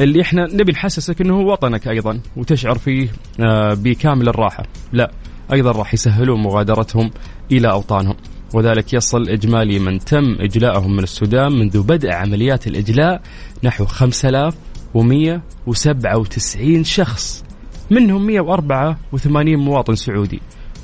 اللي 0.00 0.22
إحنا 0.22 0.46
نبي 0.52 0.72
نحسسك 0.72 1.20
إنه 1.20 1.34
هو 1.34 1.52
وطنك 1.52 1.88
أيضا 1.88 2.20
وتشعر 2.36 2.78
فيه 2.78 3.08
آه، 3.40 3.74
بكامل 3.74 4.28
الراحة، 4.28 4.64
لا 4.92 5.10
أيضا 5.52 5.72
راح 5.72 5.94
يسهلون 5.94 6.42
مغادرتهم 6.42 7.10
إلى 7.52 7.70
أوطانهم، 7.70 8.16
وذلك 8.54 8.92
يصل 8.92 9.28
إجمالي 9.28 9.78
من 9.78 9.98
تم 9.98 10.36
اجلائهم 10.40 10.96
من 10.96 11.02
السودان 11.02 11.52
منذ 11.52 11.82
بدء 11.82 12.10
عمليات 12.10 12.66
الإجلاء 12.66 13.22
نحو 13.62 13.84
5197 13.84 16.84
شخص. 16.84 17.44
منهم 17.92 18.26
184 18.26 19.56
مواطن 19.56 19.94
سعودي 19.94 20.40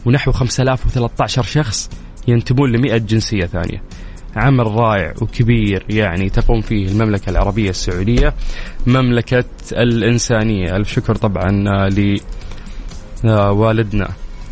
ونحو 0.06 0.32
5013 0.32 1.42
شخص 1.42 1.90
ينتمون 2.28 2.72
ل 2.72 2.78
100 2.78 2.96
جنسية 2.96 3.46
ثانية. 3.46 3.82
عمل 4.36 4.66
رائع 4.66 5.14
وكبير 5.22 5.84
يعني 5.88 6.30
تقوم 6.30 6.60
فيه 6.60 6.88
المملكة 6.88 7.30
العربية 7.30 7.70
السعودية 7.70 8.34
مملكة 8.86 9.44
الإنسانية. 9.72 10.76
ألف 10.76 10.92
شكر 10.92 11.14
طبعا 11.14 11.48
لوالدنا 13.24 14.08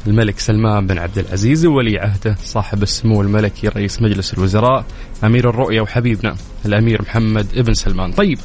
الملك 0.07 0.39
سلمان 0.39 0.87
بن 0.87 0.99
عبد 0.99 1.19
العزيز 1.19 1.67
وولي 1.67 1.99
عهده 1.99 2.37
صاحب 2.45 2.83
السمو 2.83 3.23
الملكي 3.23 3.69
رئيس 3.69 4.03
مجلس 4.03 4.35
الوزراء 4.35 4.85
أمير 5.25 5.51
الرؤية 5.51 5.81
وحبيبنا 5.81 6.37
الأمير 6.67 7.03
محمد 7.03 7.47
ابن 7.57 7.75
سلمان. 7.75 8.13
طيب. 8.13 8.39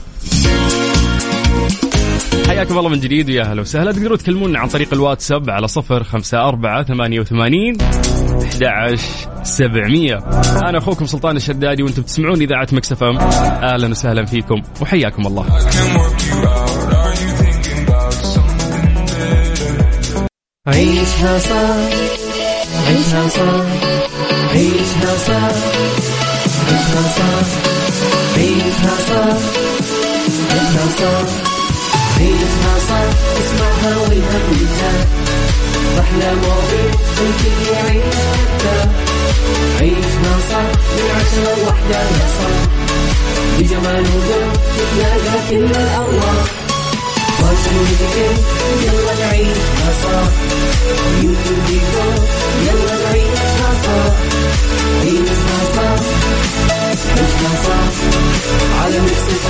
حياكم 2.48 2.78
الله 2.78 2.90
من 2.90 3.00
جديد 3.00 3.30
ويا 3.30 3.42
أهلا 3.42 3.62
وسهلا. 3.62 3.92
تقدروا 3.92 4.18
تكلمونا 4.18 4.60
عن 4.60 4.68
طريق 4.68 4.94
الواتساب 4.94 5.50
على 5.50 5.68
صفر 5.68 6.04
خمسة 6.04 6.48
أربعة 6.48 6.84
ثمانية 6.84 7.20
وثمانين 7.20 7.78
سبعمية. 9.44 10.18
أنا 10.64 10.78
أخوكم 10.78 11.06
سلطان 11.06 11.36
الشدادي 11.36 11.84
وأنتم 11.84 12.02
تسمعون 12.02 12.42
إذاعة 12.42 12.68
مكسف 12.72 13.04
أم. 13.04 13.18
أهلا 13.18 13.88
وسهلا 13.88 14.26
فيكم 14.26 14.62
وحياكم 14.82 15.28
الله. 15.28 15.46
عيشها 20.68 21.40
صار 21.40 21.90
عيشها 22.88 23.28
صار 23.30 23.66
عيشها 24.52 25.18
صار 25.18 25.54
عيشها 26.68 27.04
صار 27.18 27.46
عيشها 28.38 28.96
صار 29.08 29.38
عيشها 30.52 30.88
صار 31.00 31.51
عيشها 32.22 32.74
صح 32.90 33.06
اسمعها 33.42 33.98
والهم 34.02 34.44
ينزاح 34.52 35.08
أحلى 36.00 36.34
مواضيع 36.36 36.92
الكل 37.22 37.74
يعيشها. 37.74 38.90
عيشها 39.80 40.34
صح 40.50 40.68
من 40.96 41.08
عشرة 41.16 41.64
لوحدة 41.64 42.00
يا 42.00 42.28
صاح 42.38 42.62
بجمال 43.60 44.02
وذوق 44.16 44.54
تتلاقى 44.78 45.40
كل 45.50 45.66
الأرواح. 45.66 46.46
فاشل 47.40 47.78
يلا 48.84 49.14
نعيشها 49.26 49.90
صح 50.04 50.30
بيوتي 51.22 51.82
يلا 52.66 52.96
نعيشها 53.04 53.70
صح 53.84 54.14
عيشها 55.02 55.60
صح 55.76 56.81
عيشها 57.22 57.64
صح 57.64 58.84
على 58.84 59.00
Mix 59.00 59.46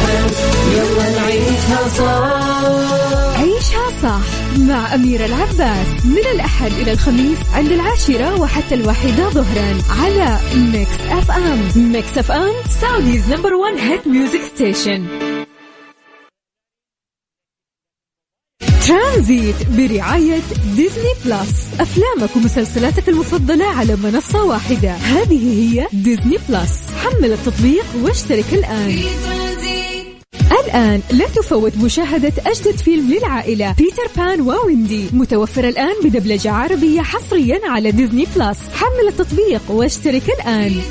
يلا 0.74 1.10
نعيشها 1.20 1.88
صح 1.98 3.40
عيشها 3.40 4.02
صح 4.04 4.58
مع 4.58 4.96
أميرة 4.96 5.26
العباس. 5.26 5.88
من 6.06 6.26
الأحد 6.34 6.72
إلى 6.72 6.92
الخميس 6.92 7.38
عند 7.54 7.72
العاشرة 7.72 8.40
وحتى 8.42 8.76
الواحدة 8.76 9.30
ظهرا 9.30 9.78
على 10.02 10.38
Mix 10.56 10.92
FM 11.10 11.72
Mix 11.76 12.18
FM 12.18 12.54
Saudi's 12.82 13.30
number 13.30 13.54
one 13.54 13.78
hit 13.78 14.08
music 14.08 14.42
station 14.56 15.31
ترانزيت 18.92 19.56
برعاية 19.78 20.42
ديزني 20.76 21.14
بلس. 21.26 21.70
أفلامك 21.80 22.36
ومسلسلاتك 22.36 23.10
المفضلة 23.10 23.66
على 23.66 23.96
منصة 23.96 24.44
واحدة. 24.44 24.92
هذه 24.92 25.60
هي 25.60 25.88
ديزني 25.94 26.38
بلس. 26.50 26.90
حمل 27.04 27.34
التطبيق 27.34 27.86
واشترك 28.02 28.54
الآن. 28.54 29.00
الآن 30.66 31.02
لا 31.12 31.26
تفوت 31.26 31.78
مشاهدة 31.78 32.34
أجدد 32.46 32.78
فيلم 32.78 33.14
للعائلة 33.14 33.76
بيتر 33.78 34.08
بان 34.18 34.42
وويندي. 34.42 35.06
متوفر 35.14 35.68
الآن 35.68 35.96
بدبلجة 36.04 36.52
عربية 36.52 37.02
حصريا 37.02 37.60
على 37.64 37.92
ديزني 37.92 38.28
بلس. 38.36 38.58
حمل 38.74 39.08
التطبيق 39.08 39.62
واشترك 39.70 40.24
الآن. 40.40 40.82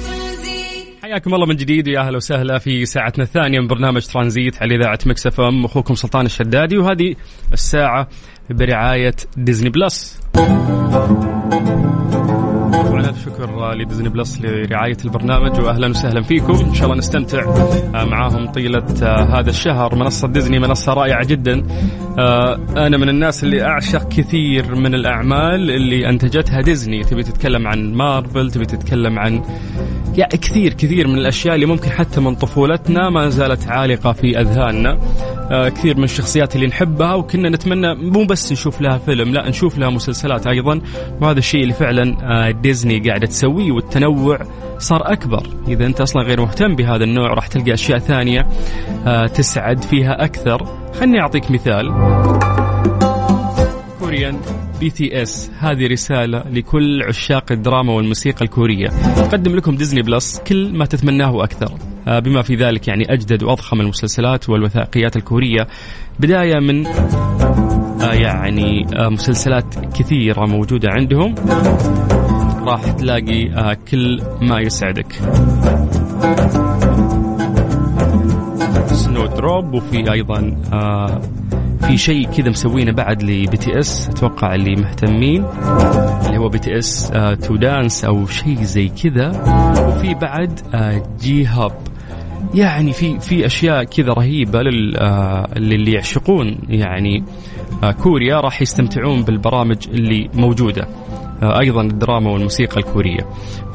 حياكم 1.11 1.35
الله 1.35 1.47
من 1.47 1.57
جديد 1.57 1.89
ويا 1.89 2.01
أهلا 2.01 2.17
وسهلا 2.17 2.59
في 2.59 2.85
ساعتنا 2.85 3.25
الثانية 3.25 3.61
من 3.61 3.67
برنامج 3.67 4.07
ترانزيت 4.07 4.63
على 4.63 4.75
إذاعة 4.75 4.99
Mix 5.07 5.27
FM. 5.27 5.65
أخوكم 5.65 5.95
سلطان 5.95 6.27
الشدادي 6.27 6.79
وهذه 6.79 7.15
الساعة 7.53 8.09
برعاية 8.51 9.15
ديزني 9.37 9.71
بلس. 9.71 10.21
الشكر 12.75 13.75
لديزني 13.75 14.09
بلس 14.09 14.41
لرعاية 14.41 14.97
البرنامج 15.05 15.61
وأهلا 15.61 15.89
وسهلا 15.89 16.23
فيكم. 16.23 16.55
إن 16.55 16.75
شاء 16.75 16.85
الله 16.85 16.97
نستمتع 16.97 17.43
آه، 17.95 18.05
معاهم 18.05 18.47
طيلة 18.47 18.85
آه، 19.03 19.41
هذا 19.41 19.51
الشهر. 19.51 19.95
منصة 19.95 20.29
ديزني 20.29 20.59
منصة 20.59 20.93
رائعة 20.93 21.25
جدا. 21.27 21.67
آه، 22.19 22.61
أنا 22.77 22.97
من 22.97 23.09
الناس 23.09 23.45
اللي 23.45 23.63
أعشق 23.63 24.09
كثير 24.09 24.75
من 24.75 24.95
الأعمال 24.95 25.71
اللي 25.71 26.09
أنتجتها 26.09 26.61
ديزني. 26.61 27.05
تبي 27.05 27.23
تتكلم 27.23 27.67
عن 27.67 27.95
مارفل 27.95 28.51
تبي 28.51 28.67
تتكلم 28.67 29.19
عن 29.19 29.43
يعني 30.17 30.37
كثير 30.37 30.73
كثير 30.73 31.09
من 31.09 31.19
الأشياء 31.19 31.55
اللي 31.55 31.67
ممكن 31.67 31.91
حتى 31.91 32.21
من 32.21 32.35
طفولتنا 32.35 33.11
ما 33.11 33.29
زالت 33.29 33.69
عالقة 33.69 34.13
في 34.13 34.41
أذهاننا. 34.41 34.99
كثير 35.51 35.97
من 35.97 36.05
الشخصيات 36.05 36.57
اللي 36.57 36.67
نحبها 36.67 37.15
وكنا 37.15 37.49
نتمنى 37.49 37.95
مو 37.95 38.25
بس 38.25 38.53
نشوف 38.53 38.81
لها 38.81 38.99
فيلم 38.99 39.33
لا 39.33 39.49
نشوف 39.49 39.79
لها 39.79 39.91
مسلسلات 39.91 40.47
أيضا. 40.47 40.81
وهذا 41.21 41.39
الشيء 41.39 41.63
اللي 41.63 41.75
فعلا 41.75 42.17
ديزني 42.63 42.99
قاعدة 42.99 43.27
تسويه 43.27 43.73
والتنوع 43.73 44.39
صار 44.79 45.13
أكبر. 45.13 45.47
إذا 45.69 45.87
أنت 45.87 46.01
أصلا 46.01 46.23
غير 46.23 46.41
مهتم 46.41 46.77
بهذا 46.77 47.05
النوع 47.05 47.35
راح 47.35 47.47
تلقى 47.47 47.75
أشياء 47.75 47.99
ثانية 47.99 48.47
آه، 49.07 49.27
تسعد 49.27 49.83
فيها 49.83 50.25
أكثر. 50.25 50.67
خلني 51.01 51.21
أعطيك 51.21 51.51
مثال. 51.51 51.91
Korean 54.01 54.37
BTS. 54.81 55.51
هذه 55.59 55.87
رسالة 55.87 56.45
لكل 56.51 57.03
عشاق 57.03 57.53
الدراما 57.53 57.93
والموسيقى 57.93 58.45
الكورية. 58.45 58.89
تقدم 59.17 59.57
لكم 59.57 59.77
ديزني 59.77 60.03
بلس 60.03 60.41
كل 60.47 60.73
ما 60.73 60.85
تتمناه 60.85 61.35
وأكثر 61.35 61.73
آه، 62.09 62.19
بما 62.19 62.43
في 62.43 62.55
ذلك 62.55 62.89
يعني 62.89 63.13
أجدد 63.13 63.43
وأضخم 63.43 63.81
المسلسلات 63.81 64.49
والوثائقيات 64.49 65.17
الكورية. 65.17 65.67
بداية 66.21 66.59
من 66.59 66.87
يعني 68.13 68.87
مسلسلات 68.95 69.75
كثيرة 69.95 70.47
موجودة 70.47 70.89
عندهم. 70.91 71.35
راح 72.65 72.91
تلاقي 72.91 73.53
آه، 73.53 73.77
كل 73.91 74.23
ما 74.41 74.61
يسعدك. 74.61 75.13
Snowdrop 78.87 79.75
وفي 79.75 80.13
أيضا 80.13 80.57
آه، 80.73 81.21
في 81.87 81.97
شيء 81.97 82.29
كذا 82.31 82.49
مسوينه 82.49 82.93
بعد 82.93 83.23
ل 83.23 83.57
BTS 83.57 84.09
أتوقع 84.09 84.55
اللي 84.55 84.77
مهتمين 84.77 85.45
اللي 86.27 86.39
هو 86.39 86.49
BTS 86.49 87.13
to 87.43 87.57
Dance 87.57 88.05
أو 88.05 88.27
شيء 88.27 88.63
زي 88.63 88.89
كذا. 88.89 89.29
وفي 89.87 90.15
بعد 90.15 90.61
J 91.21 91.49
آه، 91.49 91.51
Hope 91.51 91.73
يعني 92.55 92.93
في 92.93 93.19
في 93.21 93.47
أشياء 93.47 93.85
كذا 93.85 94.13
رهيبة 94.13 94.63
للي 95.57 95.93
يعشقون 95.93 96.59
يعني 96.69 97.25
كوريا 98.03 98.41
راح 98.41 98.63
يستمتعون 98.63 99.23
بالبرامج 99.23 99.89
اللي 99.89 100.31
موجودة 100.35 100.89
آه، 101.43 101.61
أيضا 101.61 101.83
الدراما 101.83 102.31
والموسيقى 102.31 102.77
الكورية. 102.77 103.27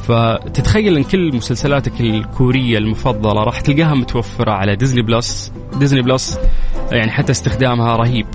فتتخيل 0.04 0.98
إن 0.98 1.04
كل 1.04 1.36
مسلسلاتك 1.36 2.02
الكورية 2.02 2.78
المفضلة 2.78 3.44
راح 3.44 3.62
تلقاها 3.62 3.96
متوفرة 3.96 4.52
على 4.52 4.76
ديزني 4.76 5.02
بلس. 5.02 5.54
ديزني 5.80 6.02
بلس 6.02 6.40
يعني 6.92 7.12
حتى 7.12 7.32
استخدامها 7.32 7.96
رهيب. 7.96 8.26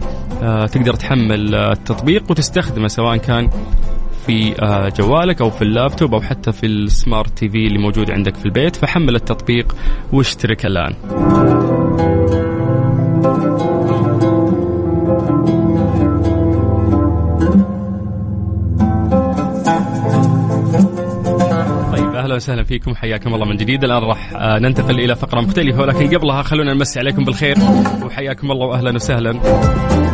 آه، 0.42 0.66
تقدر 0.66 0.94
تحمل 0.94 1.54
التطبيق 1.54 2.30
وتستخدمه 2.30 2.88
سواء 2.88 3.16
كان 3.16 3.50
في 4.30 4.62
آه، 4.62 4.88
جوالك 4.88 5.40
أو 5.40 5.50
في 5.50 5.62
اللابتوب 5.62 6.14
أو 6.14 6.20
حتى 6.20 6.52
في 6.52 6.66
السمارت 6.66 7.38
تي 7.38 7.48
في 7.48 7.66
اللي 7.66 7.78
موجود 7.78 8.10
عندك 8.10 8.36
في 8.36 8.46
البيت 8.46 8.76
فحمل 8.76 9.14
التطبيق 9.14 9.76
واشترك 10.12 10.66
الآن. 10.66 10.94
أهلا 22.16 22.34
وسهلا 22.34 22.64
فيكم 22.64 22.94
حياكم 22.94 23.34
الله 23.34 23.46
من 23.46 23.56
جديد. 23.56 23.84
الآن 23.84 24.02
راح 24.02 24.32
آه، 24.32 24.58
ننتقل 24.58 25.00
إلى 25.00 25.16
فقرة 25.16 25.40
مختلفة 25.40 25.80
ولكن 25.80 26.16
قبلها 26.16 26.42
خلونا 26.42 26.74
نمسي 26.74 26.98
عليكم 26.98 27.24
بالخير 27.24 27.56
وحياكم 28.04 28.50
الله 28.50 28.66
واهلا 28.66 28.94
وسهلا. 28.94 29.30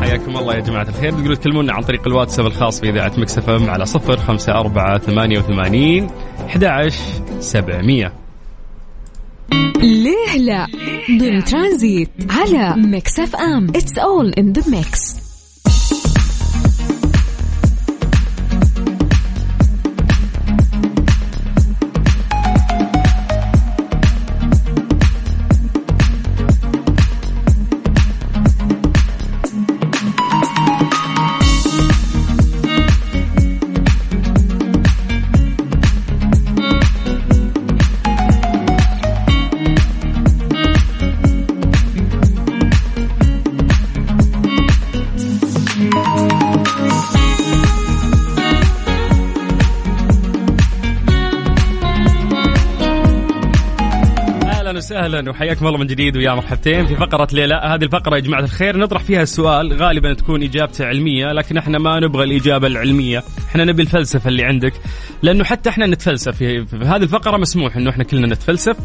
حياكم 0.06 0.36
الله 0.36 0.54
يا 0.54 0.60
جماعة 0.60 0.88
الخير. 0.88 1.12
تقدروا 1.12 1.34
تكلمونا 1.34 1.72
عن 1.72 1.82
طريق 1.82 2.06
الواتساب 2.06 2.46
الخاص 2.46 2.80
بإذاعة 2.80 3.12
Mix 3.18 3.50
FM 3.50 3.70
على 3.70 3.86
صفر 3.86 4.16
خمسة 4.16 4.52
أربعة 4.52 4.98
ثمانية 4.98 5.38
وثمانين 5.38 6.10
أحد 6.46 6.88
سبعمية. 7.40 8.12
ليه 9.76 10.36
لا؟ 10.38 10.66
ضمن 11.18 11.44
ترانزيت 11.44 12.10
على 12.30 12.75
Mix 12.76 13.18
FM. 13.18 13.68
It's 13.68 13.99
all 13.99 14.32
in 14.32 14.52
the 14.52 14.70
mix 54.76 54.87
وسهلا 54.86 55.30
وحياكم 55.30 55.66
الله 55.66 55.78
من 55.78 55.86
جديد 55.86 56.16
ويا 56.16 56.34
مرحبتين. 56.34 56.86
في 56.86 56.96
فقرة 56.96 57.28
ليه 57.33 57.49
لا 57.49 57.55
هذه 57.54 57.84
الفقرة 57.84 58.16
يا 58.16 58.20
جماعة 58.20 58.40
الخير 58.40 58.76
نطرح 58.76 59.02
فيها 59.02 59.22
السؤال 59.22 59.72
غالبا 59.82 60.14
تكون 60.14 60.42
إجابته 60.42 60.84
علمية 60.84 61.32
لكن 61.32 61.56
إحنا 61.56 61.78
ما 61.78 62.00
نبغى 62.00 62.24
الإجابة 62.24 62.66
العلمية. 62.66 63.22
إحنا 63.48 63.64
نبي 63.64 63.82
الفلسفة 63.82 64.28
اللي 64.28 64.44
عندك 64.44 64.72
لأنه 65.22 65.44
حتى 65.44 65.70
إحنا 65.70 65.86
نتفلسف. 65.86 66.36
في, 66.36 66.66
هذه 66.82 67.02
الفقرة 67.02 67.36
مسموح 67.36 67.76
إنه 67.76 67.90
إحنا 67.90 68.04
كلنا 68.04 68.26
نتفلسف 68.26 68.76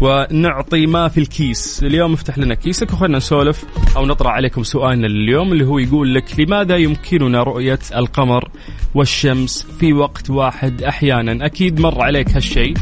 ونعطي 0.00 0.86
ما 0.86 1.08
في 1.08 1.18
الكيس. 1.20 1.82
اليوم 1.82 2.12
افتح 2.12 2.38
لنا 2.38 2.54
كيسك 2.54 2.92
وخلنا 2.92 3.16
نسولف 3.16 3.64
أو 3.96 4.06
نطرح 4.06 4.32
عليكم 4.32 4.62
سؤالنا 4.62 5.06
اليوم 5.06 5.52
اللي 5.52 5.64
هو 5.64 5.78
يقول 5.78 6.14
لك 6.14 6.40
لماذا 6.40 6.76
يمكننا 6.76 7.42
رؤية 7.42 7.78
القمر 7.96 8.48
والشمس 8.94 9.66
في 9.80 9.92
وقت 9.92 10.30
واحد 10.30 10.82
أحيانا. 10.82 11.46
أكيد 11.46 11.80
مر 11.80 12.02
عليك 12.02 12.30
هالشيء. 12.30 12.74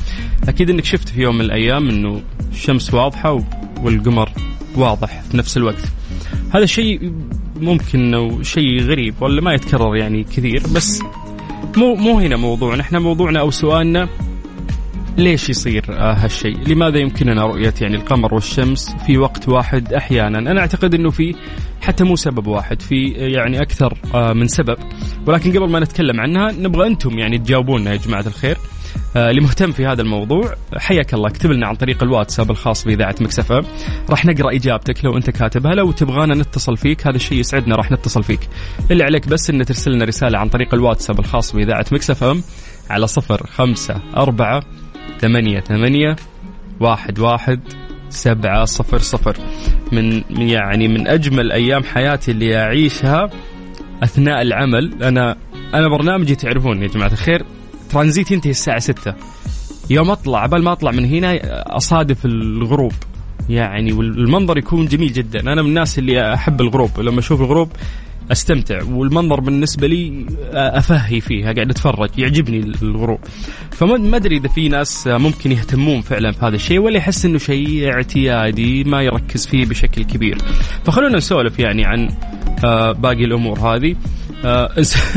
أكيد 0.49 0.71
أنك 0.71 0.85
شفت 0.85 1.09
في 1.09 1.21
يوم 1.21 1.35
من 1.35 1.41
الأيام 1.41 1.89
أنه 1.89 2.23
الشمس 2.53 2.95
واضحة 2.95 3.45
والقمر 3.83 4.31
واضح 4.77 5.23
في 5.23 5.37
نفس 5.37 5.57
الوقت. 5.57 5.85
هذا 6.51 6.65
الشيء 6.65 7.13
ممكن 7.57 8.01
إنه 8.01 8.43
شيء 8.43 8.83
غريب 8.83 9.15
ولا 9.21 9.41
ما 9.41 9.55
يتكرر 9.55 9.97
يعني 9.97 10.25
كثير 10.25 10.63
بس 10.75 11.03
مو 11.77 11.95
مو 11.95 12.19
هنا 12.19 12.37
موضوعنا. 12.37 12.83
إحنا 12.83 12.99
موضوعنا 12.99 13.41
أو 13.41 13.51
سؤالنا 13.51 14.09
ليش 15.21 15.49
يصير 15.49 15.85
آه، 15.91 16.13
هالشيء؟ 16.13 16.59
لماذا 16.69 16.99
يمكننا 16.99 17.47
رؤية 17.47 17.75
يعني 17.81 17.97
القمر 17.97 18.35
والشمس 18.35 18.97
في 19.07 19.19
وقت 19.19 19.49
واحد 19.49 19.93
أحيانا؟ 19.93 20.39
أنا 20.39 20.61
أعتقد 20.61 20.95
أنه 20.95 21.11
في 21.11 21.35
حتى 21.81 22.05
مو 22.05 22.17
سبب 22.17 22.47
واحد 22.47 22.83
في 22.83 23.09
يعني 23.09 23.63
أكثر 23.63 23.99
آه، 24.15 24.33
من 24.33 24.49
سبب. 24.49 24.77
ولكن 25.27 25.51
قبل 25.51 25.71
ما 25.71 25.81
نتكلم 25.81 26.21
عنها 26.21 26.53
نبغى 26.53 26.87
أنتم 26.87 27.19
يعني 27.19 27.39
تجاوبونا 27.39 27.93
يا 27.93 27.97
جماعة 27.97 28.25
الخير 28.27 28.57
آه، 29.17 29.31
اللي 29.31 29.41
مهتم 29.41 29.73
في 29.73 29.87
هذا 29.87 30.03
الموضوع. 30.03 30.55
حياك 30.77 31.15
الله 31.15 31.29
اكتب 31.29 31.51
لنا 31.51 31.67
عن 31.67 31.75
طريق 31.75 32.03
الواتساب 32.03 32.51
الخاص 32.51 32.85
بإذاعة 32.85 33.15
مكسفه 33.21 33.65
راح 34.11 34.27
نقرأ 34.27 34.55
إجابتك 34.57 35.05
لو 35.05 35.17
أنت 35.17 35.31
كاتبها. 35.31 35.75
لو 35.75 35.93
تبغانا 35.93 36.35
نتصل 36.35 36.77
فيك 36.77 37.07
هذا 37.07 37.17
الشيء 37.17 37.39
يسعدنا 37.39 37.77
راح 37.77 37.93
نتصل 37.93 38.23
فيك. 38.23 38.41
اللي 38.91 39.05
عليك 39.05 39.29
بس 39.29 39.51
ان 39.51 39.65
ترسل 39.65 39.91
لنا 39.93 40.05
رسالة 40.05 40.39
عن 40.39 40.49
طريق 40.49 40.75
الواتساب 40.75 41.19
الخاص 41.19 41.53
بإذاعة 41.53 41.87
مكسفه 41.93 42.43
على 42.91 43.07
صفر 43.07 43.47
خمسة 43.47 44.01
أربعة 44.17 44.63
ثمانية 45.21 45.61
ثمانية 45.61 46.17
واحد 46.81 47.19
واحد 47.19 47.61
سبعة 48.09 48.65
صفر 48.65 48.99
صفر. 48.99 49.37
من 49.93 50.23
يعني 50.31 50.89
من 50.89 51.09
أجمل 51.09 51.53
أيام 51.53 51.85
حياتي 51.85 52.31
اللي 52.31 52.57
أعيشها 52.57 53.31
أثناء 54.03 54.43
العمل. 54.43 55.03
أنا 55.03 55.37
أنا 55.75 55.89
برنامجي 55.89 56.35
تعرفون 56.35 56.83
يا 56.83 56.89
جماعة 56.89 57.13
الخير. 57.13 57.45
ترانزيت 57.91 58.31
ينتهي 58.31 58.51
الساعة 58.51 58.79
6 58.79 59.15
يوم 59.91 60.11
أطلع 60.11 60.43
قبل 60.43 60.63
ما 60.63 60.73
أطلع 60.73 60.91
من 60.91 61.05
هنا 61.05 61.39
أصادف 61.77 62.25
الغروب. 62.25 62.93
يعني 63.49 63.93
والمنظر 63.93 64.59
يكون 64.59 64.87
جميل 64.87 65.13
جدا. 65.13 65.41
أنا 65.41 65.63
من 65.63 65.69
الناس 65.69 65.99
اللي 65.99 66.35
أحب 66.35 66.61
الغروب. 66.61 67.01
لما 67.01 67.19
أشوف 67.19 67.41
الغروب 67.41 67.73
أستمتع 68.33 68.83
والمنظر 68.83 69.41
بالنسبة 69.41 69.87
لي 69.87 70.27
أفهي 70.53 71.21
فيها 71.21 71.53
قاعد 71.53 71.71
أتفرج 71.71 72.11
يعجبني 72.19 72.59
الغروب. 72.83 73.19
فما 73.71 74.17
أدري 74.17 74.37
إذا 74.37 74.49
في 74.49 74.69
ناس 74.69 75.07
ممكن 75.07 75.53
يهتمون 75.53 76.01
فعلا 76.01 76.33
في 76.33 76.47
هذا 76.47 76.57
الشيء 76.57 76.79
ولا 76.79 76.97
يحس 76.97 77.25
إنه 77.25 77.39
شيء 77.39 77.93
اعتيادي 77.93 78.85
ما 78.85 79.03
يركز 79.03 79.47
فيه 79.47 79.67
بشكل 79.67 80.05
كبير. 80.05 80.39
فخلونا 80.85 81.17
نسولف 81.17 81.59
يعني 81.59 81.85
عن 81.85 82.09
آه، 82.65 82.93
باقي 82.93 83.25
الأمور 83.25 83.59
هذه. 83.59 83.97
آه، 84.45 84.71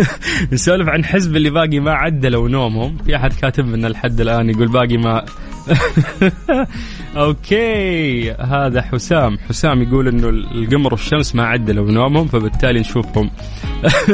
نسولف 0.54 0.88
عن 0.88 1.06
حزب 1.06 1.36
اللي 1.36 1.50
باقي 1.50 1.80
ما 1.80 1.92
عدلوا 1.92 2.50
نومهم. 2.50 2.98
في 3.06 3.16
أحد 3.16 3.34
كاتب 3.34 3.66
لنا 3.66 3.88
لحد 3.88 4.22
الآن 4.22 4.50
يقول 4.50 4.68
باقي 4.68 4.98
ما 4.98 5.26
أوكي 7.18 8.32
هذا 8.32 8.82
حسام. 8.82 9.38
حسام 9.50 9.82
يقول 9.82 10.08
إنه 10.08 10.30
القمر 10.30 10.94
والشمس 10.94 11.36
ما 11.36 11.46
عدلوا 11.46 11.92
نومهم 11.92 12.28
فبالتالي 12.28 12.80
نشوفهم 12.80 13.30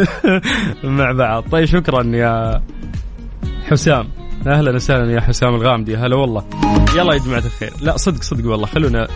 مع 0.84 1.12
بعض. 1.12 1.44
طيب 1.52 1.66
شكرا 1.66 2.04
يا 2.04 2.62
حسام. 3.70 4.08
أهلا 4.48 4.76
وسهلا 4.76 5.12
يا 5.12 5.22
حسام 5.22 5.56
الغامدي. 5.56 5.98
هلا 5.98 6.16
والله. 6.16 6.46
يلا 6.96 7.14
يا 7.14 7.20
جماعة 7.20 7.40
الخير. 7.46 7.74
لا 7.82 7.98
صدق 7.98 8.22
صدق 8.24 8.50
والله. 8.52 8.66
خلونا 8.66 9.08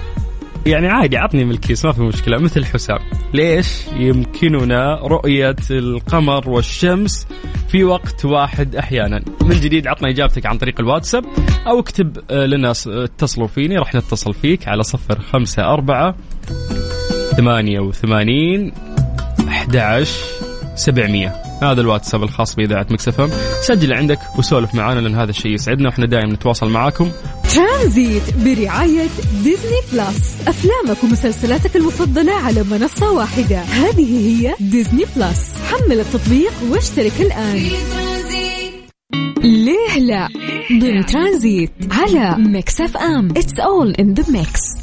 يعني 0.66 0.88
عادي 0.88 1.18
عطني 1.18 1.46
من 1.46 1.52
الكيس 1.52 1.86
ما 1.86 1.92
في 1.92 2.02
مشكلة. 2.02 2.38
مثل 2.38 2.66
حسام 2.66 3.00
ليش؟ 3.34 3.68
يمكننا 3.96 4.96
رؤية 4.96 5.56
القمر 5.72 6.50
والشمس 6.50 7.28
في 7.68 7.84
وقت 7.84 8.26
واحد 8.26 8.76
أحيانا. 8.76 9.24
من 9.42 9.60
جديد 9.60 9.88
عطنا 9.88 10.10
إجابتك 10.10 10.46
عن 10.46 10.58
طريق 10.58 10.80
الواتساب 10.80 11.26
أو 11.68 11.80
اكتب 11.80 12.18
آه، 12.32 12.46
لنا 12.46 12.72
اتصلوا 12.88 13.48
فيني 13.48 13.78
راح 13.78 13.96
نتصل 13.96 14.34
فيك 14.34 14.68
على 14.68 14.84
صفر 14.84 15.20
خمسة 15.20 15.64
أربعة 15.64 16.16
ثمانية 17.38 17.80
وثمانين 17.80 18.74
أحد 19.48 19.76
عشر 19.76 20.22
سبعمية. 20.76 21.53
هذا 21.72 21.82
الواتساب 21.82 22.24
الخاص 22.24 22.56
بإذاعة 22.56 22.88
مكسفم 22.90 23.30
سجل 23.62 23.94
عندك 23.94 24.20
وسولف 24.38 24.76
معنا 24.76 25.00
لأن 25.00 25.16
هذا 25.16 25.30
الشيء 25.30 25.52
يسعدنا 25.52 25.90
وإحنا 25.90 26.06
دائما 26.06 26.34
نتواصل 26.34 26.70
معاكم. 26.70 27.12
ترانزيت 27.56 28.24
برعاية 28.38 29.08
ديزني 29.44 29.80
بلس. 29.94 30.38
أفلامك 30.48 31.04
ومسلسلاتك 31.04 31.76
المفضلة 31.76 32.34
على 32.34 32.64
منصة 32.64 33.12
واحدة. 33.12 33.62
هذه 33.62 34.28
هي 34.28 34.56
ديزني 34.60 35.06
بلس. 35.16 35.54
حمل 35.72 36.00
التطبيق 36.00 36.54
واشترك 36.70 37.22
الآن. 37.22 37.70
ليه 39.44 40.00
لا؟ 40.00 40.28
ضمن 40.72 41.06
ترانزيت 41.06 41.72
على 41.92 42.36
Mix 42.38 42.82
FM. 42.82 43.30
It's 43.38 43.60
all 43.60 43.92
in 43.92 44.14
the 44.14 44.32
mix 44.32 44.83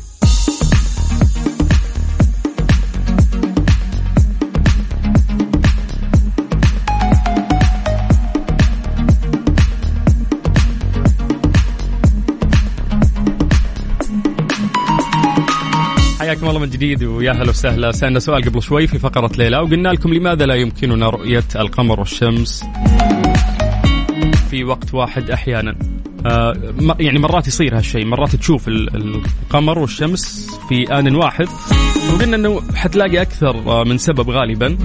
حياكم 16.40 16.57
الله 16.57 16.66
من 16.66 16.70
جديد 16.70 17.03
ويا 17.05 17.33
هلا 17.33 17.50
وسهلا. 17.50 17.92
سألنا 17.92 18.18
سؤال 18.18 18.44
قبل 18.44 18.62
شوي 18.62 18.87
في 18.87 18.98
فقرة 18.98 19.31
ليلى 19.38 19.59
وقلنا 19.59 19.88
لكم 19.88 20.14
لماذا 20.14 20.46
لا 20.46 20.55
يمكننا 20.55 21.09
رؤية 21.11 21.44
القمر 21.57 22.00
والشمس 22.00 22.64
في 24.50 24.64
وقت 24.64 24.94
واحد 24.94 25.31
أحيانا؟ 25.31 25.76
آه 26.26 26.55
يعني 27.00 27.18
مرات 27.18 27.48
يصير 27.48 27.79
هالشيء 27.79 28.05
مرات 28.05 28.37
تشوف 28.37 28.68
القمر 28.68 29.79
والشمس 29.79 30.50
في 30.68 30.98
آن 30.98 31.16
واحد. 31.16 31.48
وقلنا 32.12 32.37
أنه 32.37 32.61
حتلاقي 32.74 33.22
أكثر 33.22 33.85
من 33.85 33.98
سبب 33.98 34.31
غالبا. 34.31 34.76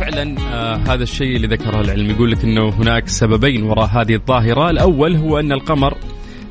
فعلا 0.00 0.36
آه 0.52 0.76
هذا 0.76 1.02
الشيء 1.02 1.36
اللي 1.36 1.46
ذكره 1.46 1.80
العلم 1.80 2.10
يقول 2.10 2.30
لك 2.30 2.44
إنه 2.44 2.68
هناك 2.68 3.08
سببين 3.08 3.62
وراء 3.62 3.86
هذه 3.86 4.14
الظاهرة، 4.14 4.70
الأول 4.70 5.16
هو 5.16 5.38
أن 5.38 5.52
القمر 5.52 5.96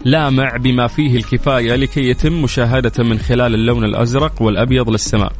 لامع 0.05 0.57
بما 0.57 0.87
فيه 0.87 1.17
الكفاية 1.17 1.75
لكي 1.75 2.09
يتم 2.09 2.41
مشاهدته 2.41 3.03
من 3.03 3.19
خلال 3.19 3.53
اللون 3.53 3.83
الأزرق 3.83 4.41
والأبيض 4.41 4.89
للسماء. 4.89 5.33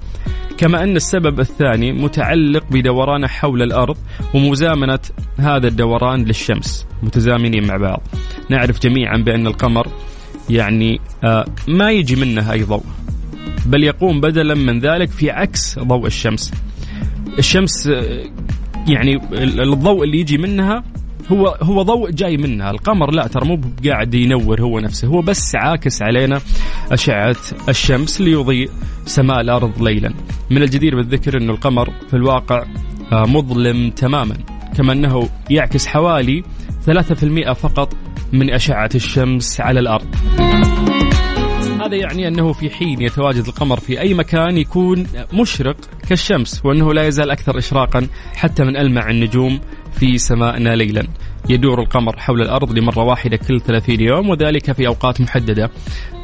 كما 0.58 0.84
أن 0.84 0.96
السبب 0.96 1.40
الثاني 1.40 1.92
متعلق 1.92 2.64
بدورانه 2.72 3.28
حول 3.28 3.62
الأرض 3.62 3.98
ومزامنة 4.34 5.00
هذا 5.40 5.68
الدوران 5.68 6.24
للشمس، 6.24 6.86
متزامنين 7.04 7.68
مع 7.68 7.78
بعض. 7.78 8.02
نعرف 8.50 8.80
جميعا 8.80 9.18
بأن 9.18 9.48
القمر 9.48 9.88
يعني 10.50 11.00
آه 11.24 11.46
ما 11.68 11.92
يجي 11.92 12.16
منه 12.16 12.52
أي 12.52 12.64
ضوء. 12.64 12.84
بل 13.66 13.84
يقوم 13.84 14.22
بدلا 14.22 14.56
من 14.56 14.80
ذلك 14.80 15.10
في 15.10 15.32
عكس 15.32 15.80
ضوء 15.80 16.08
الشمس. 16.08 16.54
الشمس 17.40 17.88
آه 17.88 18.24
يعني 18.88 19.22
الضوء 19.64 20.04
اللي 20.04 20.20
يجي 20.20 20.38
منها 20.38 20.84
هو 21.32 21.48
هو 21.62 21.82
ضوء 21.82 22.12
جاي 22.12 22.38
منها. 22.38 22.72
القمر 22.72 23.12
لا 23.12 23.28
ترى 23.28 23.46
مو 23.48 23.62
قاعد 23.86 24.14
ينور 24.14 24.62
هو 24.62 24.80
نفسه. 24.80 25.08
هو 25.08 25.22
بس 25.22 25.56
عاكس 25.56 26.02
علينا 26.02 26.42
أشعة 26.92 27.36
الشمس 27.70 28.22
ليضيء 28.22 28.70
سماء 29.06 29.42
الأرض 29.42 29.82
ليلا. 29.82 30.14
من 30.50 30.64
الجدير 30.64 30.96
بالذكر 30.96 31.38
أن 31.38 31.50
القمر 31.50 31.90
في 32.10 32.16
الواقع 32.16 32.66
آه، 33.12 33.26
مظلم 33.26 33.90
تماما. 33.90 34.38
كما 34.78 34.94
أنه 34.94 35.30
يعكس 35.50 35.88
حوالي 35.88 36.44
3% 36.86 37.54
فقط 37.54 37.94
من 38.34 38.50
أشعة 38.50 38.90
الشمس 38.96 39.62
على 39.62 39.80
الأرض. 39.80 40.16
هذا 41.86 41.96
يعني 41.96 42.28
أنه 42.28 42.54
في 42.54 42.70
حين 42.70 43.02
يتواجد 43.02 43.46
القمر 43.48 43.80
في 43.80 44.02
أي 44.02 44.14
مكان 44.14 44.58
يكون 44.58 45.08
مشرق 45.34 45.78
كالشمس 46.10 46.66
وأنه 46.66 46.94
لا 46.94 47.08
يزال 47.08 47.32
أكثر 47.32 47.58
إشراقا 47.58 48.08
حتى 48.36 48.64
من 48.64 48.78
ألمع 48.78 49.10
النجوم 49.10 49.60
في 50.00 50.18
سمائنا 50.18 50.76
ليلا. 50.76 51.08
يدور 51.50 51.82
القمر 51.82 52.18
حول 52.20 52.42
الأرض 52.42 52.78
لمرة 52.78 53.04
واحدة 53.04 53.38
كل 53.38 53.62
30 53.62 54.02
يوم 54.02 54.30
وذلك 54.30 54.72
في 54.72 54.88
أوقات 54.88 55.22
محددة. 55.22 55.72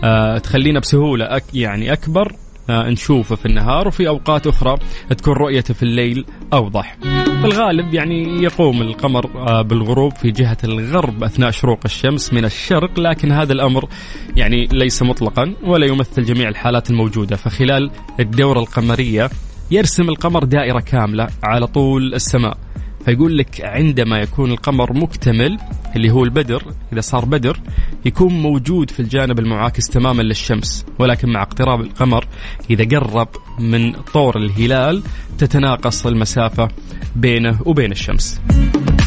آه 0.04 0.38
تخلينا 0.38 0.80
بسهولة 0.80 1.26
أك 1.26 1.44
يعني 1.54 1.94
أكبر 1.94 2.36
آه 2.70 2.90
نشوفه 2.90 3.36
في 3.36 3.46
النهار 3.46 3.88
وفي 3.88 4.08
أوقات 4.08 4.48
أخرى 4.48 4.78
تكون 5.18 5.34
رؤيته 5.34 5.74
في 5.74 5.84
الليل 5.84 6.26
أوضح. 6.54 6.98
في 7.42 7.46
الغالب 7.48 7.94
يعني 7.94 8.44
يقوم 8.44 8.82
القمر 8.82 9.26
آه 9.50 9.62
بالغروب 9.62 10.16
في 10.16 10.32
جهة 10.32 10.58
الغرب 10.64 11.24
أثناء 11.24 11.52
شروق 11.52 11.80
الشمس 11.86 12.34
من 12.34 12.46
الشرق 12.46 13.00
لكن 13.00 13.32
هذا 13.32 13.54
الأمر 13.54 13.90
يعني 14.36 14.68
ليس 14.72 15.04
مطلقا 15.04 15.54
ولا 15.64 15.86
يمثل 15.86 16.24
جميع 16.24 16.50
الحالات 16.50 16.90
الموجودة. 16.90 17.36
فخلال 17.36 17.92
الدورة 18.20 18.60
القمرية 18.60 19.30
يرسم 19.72 20.10
القمر 20.10 20.44
دائرة 20.44 20.80
كاملة 20.80 21.28
على 21.44 21.68
طول 21.68 22.14
السماء. 22.14 22.58
فيقول 23.06 23.38
لك 23.38 23.62
عندما 23.62 24.20
يكون 24.20 24.52
القمر 24.52 24.94
مكتمل 24.94 25.58
اللي 25.96 26.12
هو 26.12 26.24
البدر 26.24 26.64
إذا 26.94 27.02
صار 27.02 27.26
بدر 27.26 27.60
يكون 28.06 28.34
موجود 28.34 28.90
في 28.90 29.00
الجانب 29.00 29.40
المعاكس 29.40 29.88
تماما 29.88 30.22
للشمس 30.22 30.86
ولكن 31.00 31.30
مع 31.30 31.42
اقتراب 31.42 31.82
القمر 31.82 32.28
إذا 32.70 33.00
قرب 33.00 33.28
من 33.60 33.92
طور 33.92 34.38
الهلال 34.38 35.04
تتناقص 35.38 36.06
المسافة 36.06 36.68
بينه 37.16 37.60
وبين 37.66 37.92
الشمس. 37.92 38.42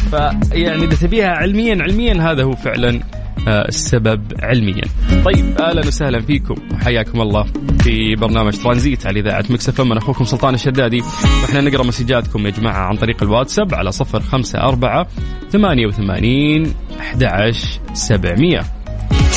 فيعني 0.09 0.83
إذا 0.83 0.95
تبيها 0.95 1.29
علميا 1.29 1.83
علميا 1.83 2.31
هذا 2.31 2.43
هو 2.43 2.55
فعلا 2.55 3.01
السبب 3.47 4.33
علميا. 4.39 4.83
طيب 5.25 5.61
أهلا 5.61 5.87
وسهلا 5.87 6.21
فيكم. 6.21 6.55
وحياكم 6.73 7.21
الله 7.21 7.45
في 7.79 8.15
برنامج 8.15 8.53
ترانزيت 8.53 9.07
على 9.07 9.19
إذاعة 9.19 9.45
Mix 9.49 9.69
FM 9.69 9.81
أنا 9.81 9.97
أخوكم 9.97 10.25
سلطان 10.25 10.53
الشدادي. 10.53 11.01
وإحنا 11.41 11.61
نقرأ 11.61 11.83
مسجاتكم 11.83 12.45
يا 12.45 12.51
جماعة 12.51 12.87
عن 12.87 12.95
طريق 12.95 13.23
الواتساب 13.23 13.75
على 13.75 13.91
صفر 13.91 14.19
خمسة 14.19 14.59
أربعة 14.59 15.07
ثمانية 15.51 15.87
وثمانين 15.87 16.73
أحد 16.99 17.23
عشر 17.23 17.79
سبعمية. 17.93 18.63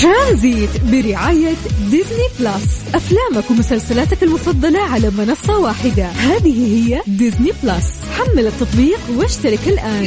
ترانزيت 0.03 0.71
برعاية 0.85 1.55
ديزني 1.90 2.29
بلس. 2.40 2.85
أفلامك 2.94 3.51
ومسلسلاتك 3.51 4.23
المفضلة 4.23 4.81
على 4.81 5.11
منصة 5.11 5.59
واحدة. 5.59 6.07
هذه 6.07 6.88
هي 6.88 7.03
ديزني 7.07 7.53
بلس. 7.62 8.03
حمل 8.18 8.47
التطبيق 8.47 8.99
واشترك 9.16 9.68
الآن. 9.68 10.07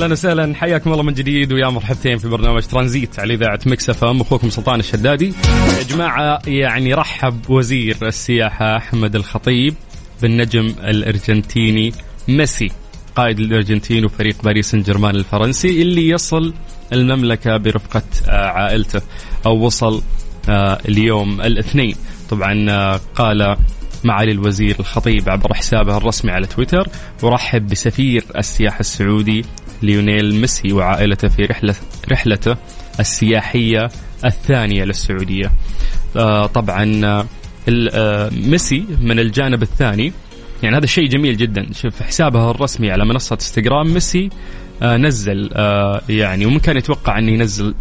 أهلا 0.00 0.12
وسهلا. 0.12 0.54
حياكم 0.54 0.92
الله 0.92 1.02
من 1.02 1.14
جديد 1.14 1.52
ويا 1.52 1.68
مرحبتين 1.68 2.18
في 2.18 2.28
برنامج 2.28 2.62
ترانزيت 2.62 3.18
على 3.18 3.34
إذاعة 3.34 3.60
Mix 3.66 3.90
FM. 3.90 4.20
أخوكم 4.20 4.50
سلطان 4.50 4.80
الشدادي. 4.80 5.32
يا 5.78 5.82
جماعة 5.82 6.38
يعني 6.46 6.94
رحب 6.94 7.50
وزير 7.50 7.96
السياحة 8.02 8.76
أحمد 8.76 9.16
الخطيب 9.16 9.74
بالنجم 10.22 10.74
الأرجنتيني 10.84 11.92
ميسي 12.28 12.70
قائد 13.16 13.40
الأرجنتين 13.40 14.04
وفريق 14.04 14.42
باريس 14.42 14.70
سان 14.70 14.82
جيرمان 14.82 15.16
الفرنسي 15.16 15.82
اللي 15.82 16.08
يصل 16.08 16.54
المملكة 16.92 17.56
برفقة 17.56 18.02
آه، 18.28 18.46
عائلته 18.46 19.00
أو 19.46 19.66
وصل 19.66 20.02
آه، 20.48 20.78
اليوم 20.88 21.40
الاثنين. 21.40 21.94
طبعا 22.30 22.70
آه، 22.70 23.00
قال 23.14 23.56
معالي 24.04 24.32
الوزير 24.32 24.76
الخطيب 24.80 25.30
عبر 25.30 25.54
حسابه 25.54 25.96
الرسمي 25.96 26.30
على 26.30 26.46
تويتر 26.46 26.88
ورحب 27.22 27.66
بسفير 27.66 28.24
السياحة 28.36 28.80
السعودي 28.80 29.44
ليونيل 29.82 30.34
ميسي 30.34 30.72
وعائلته 30.72 31.28
في 31.28 31.44
رحلة 31.44 31.74
رحلته 32.12 32.56
السياحية 33.00 33.88
الثانية 34.24 34.84
للسعودية. 34.84 35.50
آه، 36.16 36.46
طبعا 36.46 37.00
آه، 37.04 38.30
ميسي 38.30 38.84
من 39.00 39.18
الجانب 39.18 39.62
الثاني. 39.62 40.12
يعني 40.62 40.76
هذا 40.76 40.84
الشيء 40.84 41.08
جميل 41.08 41.36
جدا. 41.36 41.66
شوف 41.72 42.02
حسابه 42.02 42.50
الرسمي 42.50 42.90
على 42.90 43.04
منصة 43.04 43.34
إنستغرام 43.34 43.94
ميسي 43.94 44.30
نزل 44.82 45.50
يعني 46.08 46.46
ومن 46.46 46.58
كان 46.58 46.76
يتوقع 46.76 47.18
انه 47.18 47.32
ينزل 47.32 47.74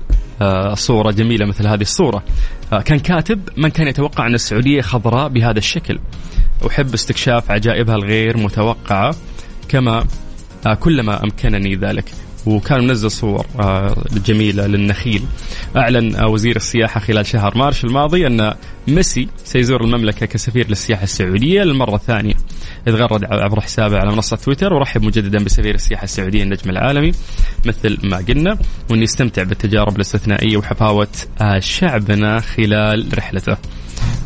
صورة 0.74 1.12
جميلة 1.12 1.46
مثل 1.46 1.68
هذه 1.68 1.82
الصورة. 1.82 2.24
كان 2.86 3.00
كاتب 3.00 3.50
من 3.58 3.70
كان 3.70 3.88
يتوقع 3.88 4.28
أن 4.28 4.34
السعودية 4.34 4.82
خضراء 4.82 5.30
بهذا 5.30 5.58
الشكل. 5.58 6.00
أحب 6.68 6.94
استكشاف 6.94 7.52
عجائبها 7.52 7.96
الغير 7.96 8.38
متوقعة 8.38 9.16
كما 9.70 9.98
آه، 9.98 10.06
كلما 10.68 11.24
أمكنني 11.24 11.76
ذلك. 11.76 12.06
وكان 12.46 12.88
منزل 12.88 13.12
صور 13.12 13.46
آه، 13.60 13.96
جميلة 14.26 14.68
للنخيل. 14.68 15.24
أعلن 15.78 16.16
آه، 16.16 16.28
وزير 16.28 16.56
السياحة 16.56 17.00
خلال 17.00 17.26
شهر 17.26 17.58
مارس 17.58 17.86
الماضي 17.86 18.28
أن 18.28 18.54
ميسي 18.88 19.28
سيزور 19.44 19.84
المملكة 19.84 20.26
كسفير 20.26 20.70
للسياحة 20.70 21.04
السعودية 21.04 21.64
للمرة 21.64 21.96
الثانية. 21.96 22.34
إذ 22.88 22.96
غرد 22.96 23.24
عبر 23.24 23.62
حسابه 23.62 23.98
على 23.98 24.12
منصة 24.12 24.38
تويتر 24.38 24.74
ورحب 24.74 25.04
مجددا 25.04 25.44
بسفير 25.44 25.76
السياحة 25.76 26.04
السعودية 26.04 26.44
النجم 26.44 26.70
العالمي 26.70 27.12
مثل 27.66 27.98
ما 28.04 28.18
قلنا 28.18 28.58
وأن 28.90 29.04
يستمتع 29.04 29.44
بالتجارب 29.44 29.96
الاستثنائية 29.96 30.58
وحفاوة 30.58 31.08
شعبنا 31.60 32.40
خلال 32.40 33.18
رحلته. 33.18 33.58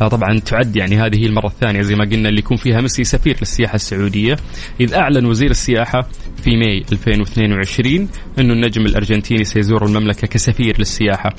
طبعا 0.07 0.39
تعد 0.39 0.75
يعني 0.75 0.97
هذه 0.97 1.17
هي 1.17 1.25
المرة 1.25 1.47
الثانية 1.47 1.81
زي 1.81 1.95
ما 1.95 2.05
قلنا 2.05 2.29
اللي 2.29 2.39
يكون 2.39 2.57
فيها 2.57 2.81
ميسي 2.81 3.03
سفير 3.03 3.37
للسياحة 3.39 3.75
السعودية. 3.75 4.35
إذ 4.79 4.93
أعلن 4.93 5.25
وزير 5.25 5.51
السياحة 5.51 6.07
في 6.43 6.57
ماي 6.57 6.83
2022 6.91 8.09
انه 8.39 8.53
النجم 8.53 8.85
الأرجنتيني 8.85 9.43
سيزور 9.43 9.85
المملكة 9.85 10.27
كسفير 10.27 10.79
للسياحة. 10.79 11.35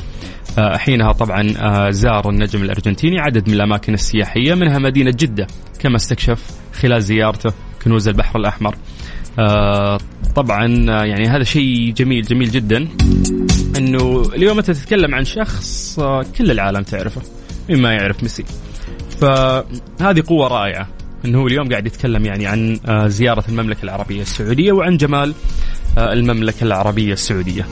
آه، 0.59 0.77
حينها 0.77 1.13
طبعا 1.13 1.55
آه، 1.59 1.91
زار 1.91 2.31
النجم 2.31 2.63
الأرجنتيني 2.63 3.21
عدد 3.21 3.49
من 3.49 3.55
الأماكن 3.55 3.95
السياحية 3.95 4.55
منها 4.55 4.79
مدينة 4.79 5.11
جدة 5.11 5.47
كما 5.79 5.97
استكشف 5.97 6.43
خلال 6.81 7.03
زيارته 7.03 7.53
كنوز 7.85 8.09
البحر 8.09 8.39
الأحمر. 8.39 8.77
آه، 9.39 9.99
طبعا 10.37 10.67
يعني 11.05 11.29
هذا 11.29 11.45
شيء 11.45 11.93
جميل 11.93 12.23
جميل 12.23 12.51
جدا. 12.51 12.89
أنه 13.79 14.23
اليوم 14.37 14.59
أنت 14.59 14.71
تتكلم 14.71 15.15
عن 15.15 15.25
شخص 15.25 16.01
كل 16.39 16.51
العالم 16.51 16.83
تعرفه. 16.83 17.23
مما 17.69 17.93
يعرف 17.93 18.23
ميسي 18.23 18.45
فهذه 19.21 20.23
قوة 20.27 20.49
رائعة 20.49 20.89
إنه 21.25 21.41
هو 21.41 21.47
اليوم 21.47 21.69
قاعد 21.69 21.87
يتكلم 21.87 22.25
يعني 22.25 22.47
عن 22.47 22.79
آه، 22.87 23.07
زيارة 23.07 23.45
المملكة 23.49 23.85
العربية 23.85 24.23
السعودية 24.23 24.73
وعن 24.73 24.97
جمال 24.97 25.35
آه، 25.99 26.13
المملكة 26.13 26.65
العربية 26.65 27.13
السعودية. 27.13 27.67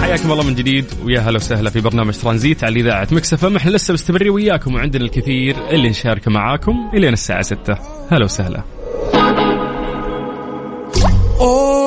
حياكم 0.00 0.32
الله 0.32 0.44
من 0.44 0.54
جديد 0.54 0.84
ويا 1.04 1.20
هلا 1.20 1.36
وسهلا 1.36 1.70
في 1.70 1.80
برنامج 1.80 2.14
ترانزيت 2.14 2.64
على 2.64 2.80
إذاعة 2.80 3.08
مكسف 3.12 3.44
إحنا 3.44 3.70
لسه 3.70 3.94
مستمرين 3.94 4.30
وياكم 4.30 4.74
وعندنا 4.74 5.04
الكثير 5.04 5.56
اللي 5.70 5.88
نشاركه 5.88 6.30
معاكم 6.30 6.90
إلين 6.94 7.12
الساعة 7.12 7.42
6 7.42 7.78
هلا 8.10 8.24
وسهلا. 8.24 8.62
Oh, 11.38 11.86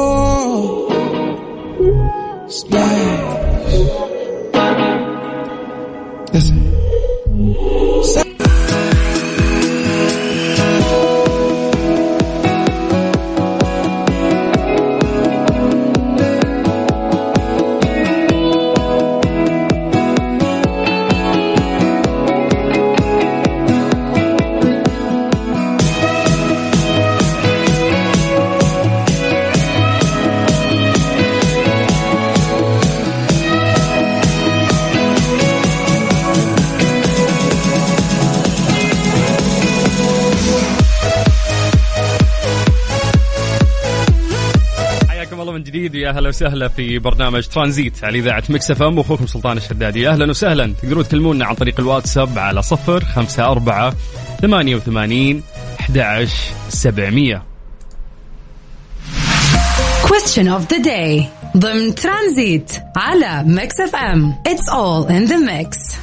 يا 46.09 46.13
أهلا 46.13 46.29
وسهلا 46.29 46.67
في 46.67 46.99
برنامج 46.99 47.47
ترانزيت 47.47 48.03
على 48.03 48.19
إذاعة 48.19 48.43
Mix 48.49 48.71
FM. 48.71 48.97
واخوكم 48.97 49.27
سلطان 49.27 49.57
الشدادي. 49.57 50.09
أهلا 50.09 50.29
وسهلا. 50.29 50.73
تقدرون 50.81 51.03
تكلمونا 51.03 51.45
عن 51.45 51.55
طريق 51.55 51.79
الواتساب 51.79 52.39
على 52.39 52.61
صفر 52.61 53.05
خمسة 53.05 53.45
أربعة 53.51 53.93
ثمانية 54.41 54.75
وثمانين 54.75 55.43
أحد 55.79 56.27
سبعمية. 56.69 57.43
Question 60.03 60.47
of 60.47 60.67
the 60.73 60.83
day. 60.83 61.23
ضمن 61.57 61.95
ترانزيت 61.95 62.71
على 62.97 63.43
Mix 63.43 63.79
FM. 63.79 64.33
It's 64.47 64.69
all 64.69 65.07
in 65.09 65.29
the 65.31 65.37
mix. 65.37 65.95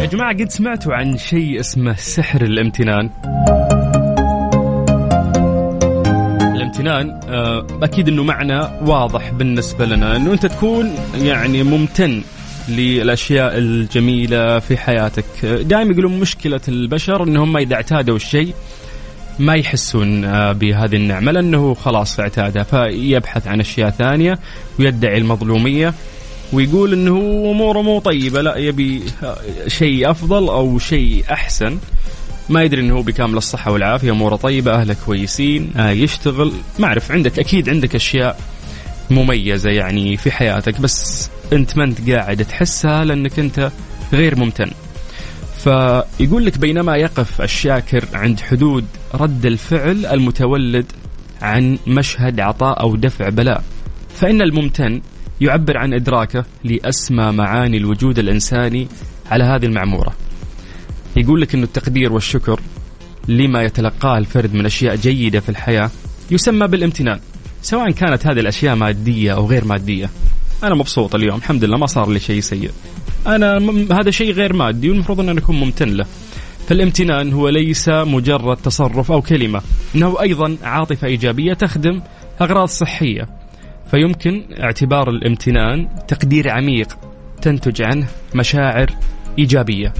يا 0.00 0.06
جماعة 0.06 0.32
قد 0.32 0.50
سمعتوا 0.50 0.94
عن 0.94 1.18
شيء 1.18 1.60
اسمه 1.60 1.94
سحر 1.96 2.42
الامتنان؟ 2.42 3.10
الامتنان 6.88 7.20
آه، 7.34 7.66
أكيد 7.82 8.08
إنه 8.08 8.22
معنى 8.24 8.60
واضح 8.82 9.30
بالنسبة 9.30 9.86
لنا 9.86 10.16
إنه 10.16 10.32
أنت 10.32 10.46
تكون 10.46 10.94
يعني 11.14 11.62
ممتن 11.62 12.22
للأشياء 12.68 13.58
الجميلة 13.58 14.58
في 14.58 14.76
حياتك. 14.76 15.24
دائما 15.44 15.92
يقولون 15.92 16.20
مشكلة 16.20 16.60
البشر 16.68 17.22
إنهم 17.22 17.56
إذا 17.56 17.74
اعتادوا 17.74 18.16
الشيء 18.16 18.54
ما 19.38 19.54
يحسون 19.54 20.24
آه، 20.24 20.52
بهذه 20.52 20.96
النعمة 20.96 21.32
لأنه 21.32 21.74
خلاص 21.74 22.20
اعتادها 22.20 22.62
فيبحث 22.62 23.48
عن 23.48 23.60
أشياء 23.60 23.90
ثانية 23.90 24.38
ويدعي 24.78 25.18
المظلومية 25.18 25.94
ويقول 26.52 26.92
إنه 26.92 27.16
أموره 27.50 27.82
مو 27.82 27.98
طيبة 27.98 28.42
لا 28.42 28.56
يبي 28.56 29.02
آه، 29.22 29.36
شيء 29.68 30.10
أفضل 30.10 30.48
أو 30.48 30.78
شيء 30.78 31.24
أحسن. 31.30 31.78
ما 32.48 32.62
يدري 32.62 32.80
إنه 32.80 32.94
هو 32.94 33.02
بكامل 33.02 33.36
الصحة 33.36 33.70
والعافية 33.70 34.10
أموره 34.10 34.36
طيبة 34.36 34.72
أهله 34.72 34.96
كويسين 35.06 35.70
آه 35.76 35.90
يشتغل. 35.90 36.52
ما 36.78 36.86
أعرف 36.86 37.12
عندك 37.12 37.38
أكيد 37.38 37.68
عندك 37.68 37.94
أشياء 37.94 38.40
مميزة 39.10 39.70
يعني 39.70 40.16
في 40.16 40.30
حياتك 40.30 40.80
بس 40.80 41.30
أنت 41.52 41.76
ما 41.76 41.84
أنت 41.84 42.10
قاعد 42.10 42.44
تحسها 42.44 43.04
لأنك 43.04 43.38
أنت 43.38 43.70
غير 44.12 44.36
ممتن. 44.36 44.70
فيقول 45.58 46.44
لك 46.44 46.58
بينما 46.58 46.96
يقف 46.96 47.40
الشاكر 47.42 48.04
عند 48.14 48.40
حدود 48.40 48.84
رد 49.14 49.46
الفعل 49.46 50.06
المتولد 50.06 50.86
عن 51.42 51.78
مشهد 51.86 52.40
عطاء 52.40 52.80
أو 52.80 52.96
دفع 52.96 53.28
بلاء. 53.28 53.62
فإن 54.14 54.42
الممتن 54.42 55.00
يعبر 55.40 55.76
عن 55.76 55.94
إدراكه 55.94 56.44
لأسمى 56.64 57.32
معاني 57.32 57.76
الوجود 57.76 58.18
الإنساني 58.18 58.88
على 59.30 59.44
هذه 59.44 59.66
المعمورة. 59.66 60.12
يقول 61.18 61.40
لك 61.40 61.54
أن 61.54 61.62
التقدير 61.62 62.12
والشكر 62.12 62.60
لما 63.28 63.62
يتلقاه 63.62 64.18
الفرد 64.18 64.54
من 64.54 64.66
أشياء 64.66 64.96
جيدة 64.96 65.40
في 65.40 65.48
الحياة 65.48 65.90
يسمى 66.30 66.66
بالامتنان 66.66 67.20
سواء 67.62 67.90
كانت 67.90 68.26
هذه 68.26 68.40
الأشياء 68.40 68.74
مادية 68.74 69.34
أو 69.34 69.46
غير 69.46 69.64
مادية. 69.64 70.10
أنا 70.64 70.74
مبسوط 70.74 71.14
اليوم 71.14 71.36
الحمد 71.38 71.64
لله 71.64 71.76
ما 71.78 71.86
صار 71.86 72.10
لي 72.10 72.18
شيء 72.20 72.40
سيء. 72.40 72.70
أنا 73.26 73.58
م- 73.58 73.92
هذا 73.92 74.10
شيء 74.10 74.32
غير 74.32 74.52
مادي 74.52 74.90
والمفروض 74.90 75.20
أن 75.20 75.38
أكون 75.38 75.56
ممتن 75.60 75.88
له. 75.88 76.06
فالامتنان 76.68 77.32
هو 77.32 77.48
ليس 77.48 77.88
مجرد 77.88 78.56
تصرف 78.56 79.12
أو 79.12 79.22
كلمة 79.22 79.62
إنه 79.94 80.20
أيضا 80.20 80.56
عاطفة 80.62 81.06
إيجابية 81.06 81.52
تخدم 81.52 82.00
أغراض 82.40 82.68
صحية. 82.68 83.28
فيمكن 83.90 84.44
اعتبار 84.60 85.10
الامتنان 85.10 85.88
تقدير 86.08 86.50
عميق 86.50 86.98
تنتج 87.42 87.82
عنه 87.82 88.06
مشاعر 88.34 88.90
إيجابية. 89.38 89.92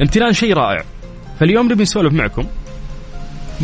امتنان 0.00 0.32
شيء 0.32 0.52
رائع. 0.52 0.84
فاليوم 1.40 1.72
نبي 1.72 1.82
نسولف 1.82 2.12
معكم 2.12 2.46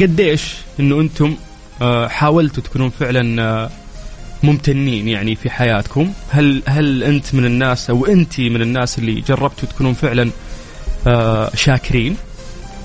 قديش 0.00 0.54
إنه 0.80 1.00
أنتم 1.00 1.36
آه، 1.82 2.08
حاولتوا 2.08 2.62
تكونون 2.62 2.90
فعلا 2.90 3.42
آه، 3.42 3.70
ممتنين 4.42 5.08
يعني 5.08 5.34
في 5.34 5.50
حياتكم. 5.50 6.12
هل 6.30 6.62
هل 6.66 7.02
أنت 7.02 7.34
من 7.34 7.44
الناس 7.44 7.90
أو 7.90 8.06
أنت 8.06 8.40
من 8.40 8.62
الناس 8.62 8.98
اللي 8.98 9.20
جربتوا 9.20 9.68
تكونون 9.68 9.92
فعلا 9.92 10.30
آه، 11.06 11.50
شاكرين 11.54 12.16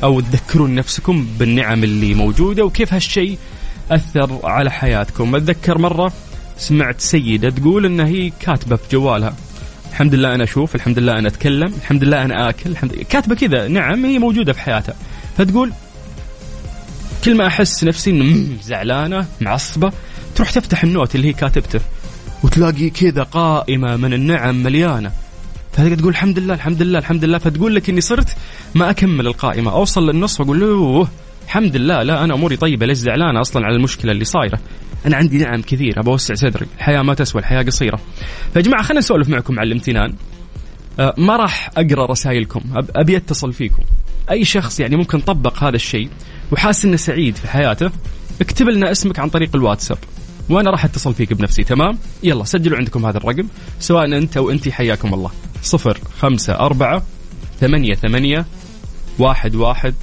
أو 0.03 0.19
تذكرون 0.19 0.75
نفسكم 0.75 1.27
بالنعم 1.39 1.83
اللي 1.83 2.13
موجودة 2.13 2.65
وكيف 2.65 2.93
هالشيء 2.93 3.37
أثر 3.91 4.39
على 4.43 4.71
حياتكم؟ 4.71 5.35
أتذكر 5.35 5.77
مرة 5.77 6.13
سمعت 6.57 7.01
سيدة 7.01 7.49
تقول 7.49 7.85
إن 7.85 7.99
هي 7.99 8.31
كاتبة 8.39 8.75
في 8.75 8.83
جوالها 8.91 9.35
الحمد 9.95 10.15
لله 10.15 10.35
أنا 10.35 10.43
أشوف 10.43 10.75
الحمد 10.75 10.99
لله 10.99 11.19
أنا 11.19 11.27
أتكلم 11.27 11.73
الحمد 11.81 12.03
لله 12.03 12.25
أنا 12.25 12.49
آكل 12.49 12.69
الحمد 12.69 12.93
لله. 12.93 13.03
كاتبة 13.03 13.35
كذا 13.35 13.67
نعم 13.67 14.05
هي 14.05 14.19
موجودة 14.19 14.53
في 14.53 14.61
حياتها. 14.61 14.95
فتقول 15.37 15.71
كل 17.23 17.37
ما 17.37 17.47
أحس 17.47 17.83
نفسي 17.83 18.09
إنه 18.09 18.47
زعلانة 18.63 19.25
معصبة 19.41 19.91
تروح 20.35 20.51
تفتح 20.51 20.83
النوت 20.83 21.15
اللي 21.15 21.27
هي 21.27 21.33
كاتبته 21.33 21.79
وتلاقي 22.43 22.89
كذا 22.89 23.23
قائمة 23.23 23.95
من 23.95 24.13
النعم 24.13 24.63
مليانة. 24.63 25.11
فهذا 25.73 25.95
تقول 25.95 26.09
الحمد 26.09 26.39
لله 26.39 26.53
الحمد 26.53 26.81
لله 26.81 26.99
الحمد 26.99 27.25
لله. 27.25 27.37
فتقول 27.37 27.75
لك 27.75 27.89
إني 27.89 28.01
صرت 28.01 28.35
ما 28.75 28.89
أكمل 28.89 29.27
القائمة. 29.27 29.71
أوصل 29.71 30.09
للنص 30.09 30.39
وأقول 30.39 30.59
له 30.59 31.07
الحمد 31.45 31.75
لله 31.75 32.03
لا 32.03 32.23
أنا 32.23 32.33
أموري 32.33 32.57
طيبة 32.57 32.85
ليش 32.85 32.97
زعلان 32.97 33.37
أصلا 33.37 33.65
على 33.65 33.75
المشكلة 33.75 34.11
اللي 34.11 34.25
صايرة؟ 34.25 34.59
أنا 35.05 35.17
عندي 35.17 35.37
نعم 35.37 35.61
كثير 35.61 35.99
ابى 35.99 36.09
أوسع 36.09 36.33
صدري. 36.33 36.65
الحياة 36.77 37.01
ما 37.01 37.13
تسوى 37.13 37.41
الحياة 37.41 37.63
قصيرة. 37.63 37.99
فيا 38.53 38.61
جماعة 38.61 38.83
خلينا 38.83 38.99
نسولف 38.99 39.29
معكم 39.29 39.59
على 39.59 39.67
الامتنان. 39.67 40.13
أه 40.99 41.13
ما 41.17 41.35
راح 41.35 41.69
أقرأ 41.77 42.05
رسائلكم 42.05 42.61
أبي 42.95 43.17
أتصل 43.17 43.53
فيكم. 43.53 43.83
أي 44.31 44.45
شخص 44.45 44.79
يعني 44.79 44.95
ممكن 44.95 45.19
طبق 45.19 45.63
هذا 45.63 45.75
الشيء 45.75 46.09
وحاس 46.51 46.85
إنه 46.85 46.95
سعيد 46.95 47.35
في 47.35 47.47
حياته 47.47 47.91
اكتب 48.41 48.69
لنا 48.69 48.91
اسمك 48.91 49.19
عن 49.19 49.29
طريق 49.29 49.55
الواتساب. 49.55 49.97
وأنا 50.49 50.69
راح 50.69 50.85
أتصل 50.85 51.13
فيك 51.13 51.33
بنفسي 51.33 51.63
تمام؟ 51.63 51.97
يلا 52.23 52.43
سجلوا 52.43 52.77
عندكم 52.77 53.05
هذا 53.05 53.17
الرقم 53.17 53.47
سواء 53.79 54.05
أنت 54.05 54.37
أو 54.37 54.51
انت 54.51 54.69
حياكم 54.69 55.13
الله. 55.13 55.31
صفر 55.63 55.97
خمسة 56.19 56.53
أربعة 56.53 57.03
ثمانية 57.59 57.95
ثمانية 57.95 58.45
واحد 59.19 59.55
واحد 59.55 59.93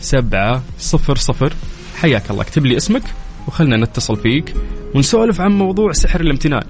سبعة 0.00 0.62
صفر 0.78 1.16
صفر. 1.16 1.52
حياك 1.96 2.30
الله. 2.30 2.42
اكتب 2.42 2.66
لي 2.66 2.76
اسمك. 2.76 3.02
وخلنا 3.48 3.76
نتصل 3.76 4.16
فيك 4.16 4.54
ونسولف 4.94 5.40
عن 5.40 5.52
موضوع 5.52 5.92
سحر 5.92 6.20
الامتنان 6.20 6.64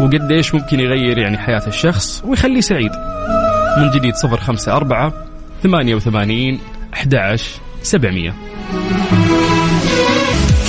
وقد 0.00 0.32
إيش 0.32 0.54
ممكن 0.54 0.80
يغير 0.80 1.18
يعني 1.18 1.38
حياة 1.38 1.66
الشخص 1.66 2.22
ويخليه 2.24 2.60
سعيد. 2.60 2.90
من 3.78 3.90
جديد 3.90 4.14
صفر 4.14 4.40
خمسة 4.40 4.76
أربعة 4.76 5.12
ثمانية 5.62 5.94
وثمانين 5.94 6.60
أحد 6.94 7.36
سبعمية. 7.82 8.34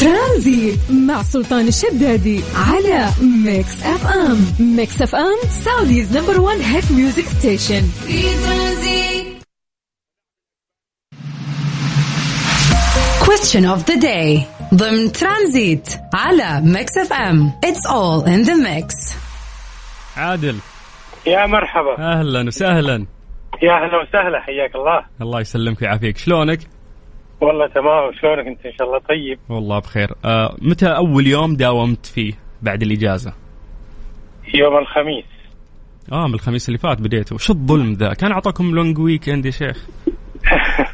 ترانزيت 0.01 0.79
مع 0.91 1.23
سلطان 1.23 1.67
الشدادي 1.67 2.41
على 2.55 3.09
Mix 3.45 3.83
FM. 3.83 4.45
Mix 4.59 5.01
FM 5.01 5.37
Saudi's 5.65 6.17
number 6.17 6.41
1 6.41 6.59
hit 6.59 6.91
music 6.91 7.25
station. 7.39 7.81
في 7.81 8.21
ترانزيت 8.21 9.09
Question 13.29 13.65
of 13.65 13.85
the 13.85 13.97
day. 14.01 14.58
ضمن 14.73 15.11
ترانزيت 15.11 15.89
على 16.13 16.61
Mix 16.65 16.97
FM. 16.97 17.51
It's 17.65 17.89
all 17.89 18.25
in 18.25 18.47
the 18.49 18.55
mix. 18.55 19.15
عادل. 20.17 20.55
يا 21.27 21.45
مرحبا. 21.45 21.99
أهلا 21.99 22.47
وسهلا. 22.47 23.05
يا 23.63 23.71
أهلا 23.71 24.01
وسهلا 24.01 24.41
حياك 24.41 24.75
الله. 24.75 25.05
الله 25.21 25.39
يسلمك 25.39 25.81
ويعافيك. 25.81 26.17
شلونك؟ 26.17 26.59
والله 27.41 27.67
تمام. 27.67 28.11
شلونك 28.21 28.47
أنت؟ 28.47 28.65
إن 28.65 28.71
شاء 28.79 28.87
الله 28.87 28.99
طيب. 28.99 29.39
والله 29.49 29.79
بخير. 29.79 30.09
آه 30.25 30.55
متى 30.61 30.87
أول 30.87 31.27
يوم 31.27 31.55
داومت 31.55 32.05
فيه 32.05 32.33
بعد 32.61 32.81
الإجازة؟ 32.81 33.33
يوم 34.53 34.77
الخميس. 34.77 35.25
آه 36.11 36.27
من 36.27 36.33
الخميس 36.33 36.69
اللي 36.69 36.79
فات 36.79 37.01
بديتوا 37.01 37.37
شو 37.37 37.53
الظلم 37.53 37.93
ذا؟ 37.93 38.13
كان 38.13 38.31
أعطاكم 38.31 38.75
long 38.75 38.99
week 38.99 39.27
يا 39.27 39.51
شيخ. 39.51 39.85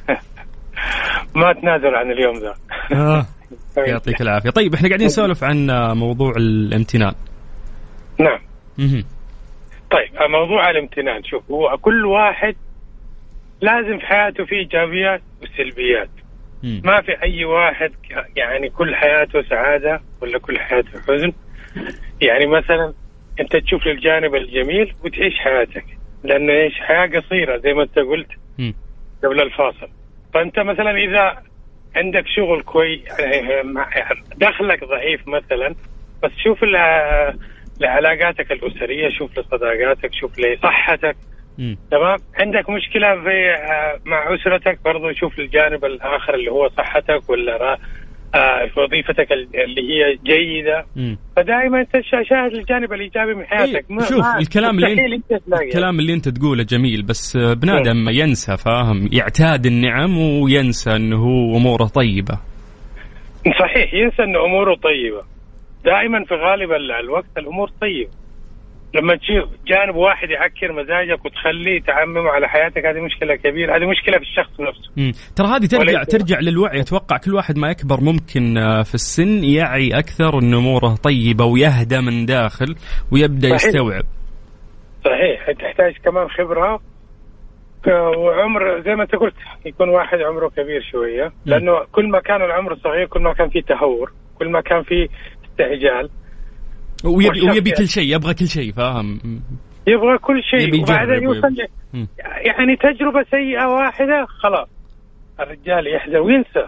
ما 1.36 1.54
تنازل 1.54 1.96
عن 1.96 2.12
اليوم 2.12 2.36
ذا. 2.38 2.56
آه. 2.94 3.26
يعطيك 3.78 4.22
العافية. 4.22 4.50
طيب 4.50 4.74
إحنا 4.74 4.88
قاعدين 4.88 5.08
نسولف 5.08 5.44
عن 5.44 5.68
موضوع 5.98 6.34
الامتنان. 6.38 7.14
نعم. 8.20 8.40
طيب 9.92 10.10
موضوع 10.30 10.70
الامتنان. 10.70 11.24
شوف 11.24 11.52
هو 11.52 11.78
كل 11.78 12.06
واحد 12.06 12.56
لازم 13.62 13.98
في 14.00 14.06
حياته 14.06 14.46
في 14.46 14.56
إيجابيات 14.56 15.22
وسلبيات. 15.42 16.10
ما 16.64 17.02
في 17.02 17.24
أي 17.24 17.46
واحد 17.46 17.92
يعني 18.36 18.70
كل 18.70 18.96
حياته 18.96 19.42
سعادة 19.42 20.02
ولا 20.22 20.40
كل 20.40 20.60
حياته 20.60 20.90
حزن. 21.00 21.34
يعني 22.22 22.46
مثلا 22.46 22.94
أنت 23.40 23.56
تشوف 23.56 23.88
الجانب 23.88 24.36
الجميل 24.36 24.94
وتعيش 25.04 25.34
حياتك. 25.36 25.86
لأن 26.24 26.50
إيش؟ 26.50 26.74
حياة 26.80 27.08
قصيرة 27.08 27.58
زي 27.58 27.74
ما 27.74 27.84
أنت 27.84 28.00
قلت 28.00 28.28
قبل 29.24 29.42
الفاصل. 29.42 29.88
فأنت 30.34 30.60
مثلا 30.60 30.92
إذا 30.92 31.44
عندك 31.96 32.28
شغل 32.28 32.62
كويس 32.62 33.20
يعني 33.20 34.24
دخلك 34.38 34.84
ضعيف 34.84 35.28
مثلا 35.28 35.76
بس 36.24 36.32
شوف 36.44 36.64
لعلاقاتك 37.80 38.52
الأسرية 38.52 39.10
شوف 39.10 39.40
لصداقاتك 39.40 40.14
شوف 40.14 40.40
لصحتك. 40.40 41.16
تمام؟ 41.92 42.20
عندك 42.40 42.70
مشكلة 42.70 43.22
في 43.22 43.52
آه، 43.52 44.00
مع 44.06 44.36
أسرتك 44.36 44.80
برضو 44.86 45.14
شوف 45.14 45.40
الجانب 45.40 45.86
الآخر 45.86 46.34
اللي 46.34 46.52
هو 46.52 46.70
صحتك 46.70 47.30
ولا 47.30 47.62
آه 47.62 47.78
في 48.74 48.80
وظيفتك 48.80 49.32
اللي 49.32 49.82
هي 49.82 50.17
جيدة. 50.24 50.86
فدائما 51.36 51.86
شاهد 52.30 52.54
الجانب 52.54 52.93
الإيجابي 52.93 53.34
من 53.34 53.45
حياتك. 53.45 53.86
ما 53.89 54.04
شوف 54.04 54.17
ما 54.17 54.39
الكلام 54.39 54.80
اللي 54.80 55.15
انت 55.15 55.32
الكلام 55.62 56.00
اللي 56.00 56.13
أنت 56.13 56.30
تقوله 56.30 56.63
جميل 56.63 57.04
بس 57.04 57.38
بنادم 57.38 58.10
ينسى 58.10 58.58
فاهم؟ 58.58 59.10
يعتاد 59.12 59.65
النعم 59.65 60.17
وينسى 60.17 60.95
إنه 60.95 61.17
هو 61.17 61.58
أموره 61.58 61.86
طيبة. 61.86 62.39
صحيح 63.60 63.93
ينسى 63.93 64.24
إنه 64.24 64.45
أموره 64.45 64.76
طيبة. 64.76 65.24
دائما 65.86 66.24
في 66.24 66.34
غالب 66.34 66.71
الوقت 67.04 67.38
الأمور 67.38 67.69
طيبة. 67.82 68.12
لما 68.96 69.16
تشوف 69.16 69.50
جانب 69.68 69.96
واحد 69.96 70.30
يعكر 70.30 70.72
مزاجك 70.72 71.26
وتخليه 71.26 71.82
تعمم 71.82 72.28
على 72.28 72.48
حياتك 72.50 72.86
هذه 72.86 73.00
مشكلة 73.00 73.36
كبيرة. 73.36 73.78
هذه 73.78 73.86
مشكلة 73.86 74.18
في 74.18 74.24
الشخص 74.24 74.60
نفسه. 74.60 74.92
مم. 74.98 75.12
ترى 75.36 75.48
هذه 75.48 75.66
ترجع 75.66 76.04
ترجع 76.04 76.40
للوعي. 76.40 76.80
أتوقع 76.82 77.18
كل 77.18 77.34
واحد 77.34 77.58
ما 77.58 77.70
يكبر 77.70 78.02
ممكن 78.02 78.58
آه، 78.58 78.84
في 78.84 78.96
السن 78.96 79.44
يعي 79.44 79.90
أكثر 80.00 80.40
إن 80.40 80.54
أموره 80.54 80.96
طيبة 81.04 81.46
ويهدى 81.46 82.00
من 82.02 82.26
داخل 82.26 82.76
ويبدأ 83.12 83.48
صحيح. 83.48 83.66
يستوعب. 83.66 84.04
صحيح. 85.06 85.52
تحتاج 85.52 85.94
كمان 86.06 86.28
خبرة. 86.30 86.80
وعمر 88.18 88.82
زي 88.82 88.96
ما 88.96 89.04
أنت 89.04 89.16
قلت 89.16 89.36
يكون 89.66 89.90
واحد 89.90 90.18
عمره 90.18 90.50
كبير 90.50 90.82
شوية. 90.92 91.32
لأنه 91.46 91.84
كل 91.92 92.10
ما 92.10 92.20
كان 92.20 92.42
العمر 92.42 92.76
صغير 92.76 93.06
كل 93.06 93.22
ما 93.22 93.34
كان 93.34 93.50
في 93.50 93.62
تهور 93.62 94.12
كل 94.40 94.50
ما 94.50 94.62
كان 94.62 94.84
في 94.84 95.10
استعجال 95.46 96.10
ويبي 97.06 97.41
ويبي 97.41 97.72
كل 97.72 97.88
شيء 97.88 98.15
يبغى 98.15 98.34
كل 98.34 98.48
شيء 98.48 98.72
فاهم؟ 98.72 99.20
يبغى 99.88 100.18
كل 100.18 100.44
شيء 100.44 100.82
وبعدين 100.82 101.24
يوصل 101.24 101.56
يعني 102.41 102.76
تجربة 102.76 103.24
سيئة 103.32 103.65
واحدة 103.65 104.26
خلاص. 104.26 104.68
الرجال 105.39 105.88
يحزن 105.96 106.18
وينسى. 106.18 106.65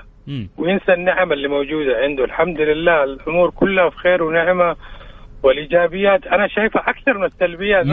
وينسى 0.57 0.93
النعم 0.93 1.33
اللي 1.33 1.47
موجودة 1.47 1.97
عنده. 2.03 2.23
الحمد 2.23 2.61
لله 2.61 3.03
الأمور 3.03 3.49
كلها 3.49 3.89
في 3.89 3.97
خير 3.97 4.23
ونعمة 4.23 4.75
والإيجابيات. 5.43 6.27
أنا 6.27 6.47
شايفها 6.47 6.81
أكثر 6.81 7.17
من 7.17 7.25
السلبيات 7.25 7.85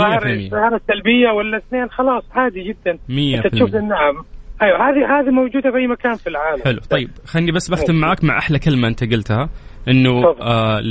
ظهر 0.50 0.74
السلبية 0.74 1.30
ولا 1.30 1.57
اثنين 1.57 1.88
خلاص 1.90 2.24
عادي 2.33 2.62
جدا. 2.62 2.98
أنت 3.11 3.46
تشوف 3.46 3.74
النعم. 3.74 4.24
أيوه 4.62 4.90
هذه 4.90 5.20
هذه 5.20 5.30
موجودة 5.30 5.70
في 5.70 5.76
أي 5.76 5.87
مكان 5.87 6.14
في 6.14 6.26
العالم. 6.26 6.62
حلو 6.64 6.80
طيب 6.90 7.11
خليني 7.26 7.52
بس 7.52 7.70
بختم 7.70 7.94
معك 7.94 8.24
مع 8.24 8.38
أحلى 8.38 8.59
كلمة 8.59 8.88
أنت 8.88 9.04
قلتها. 9.12 9.48
إنه 9.88 10.35
آه 10.40 10.83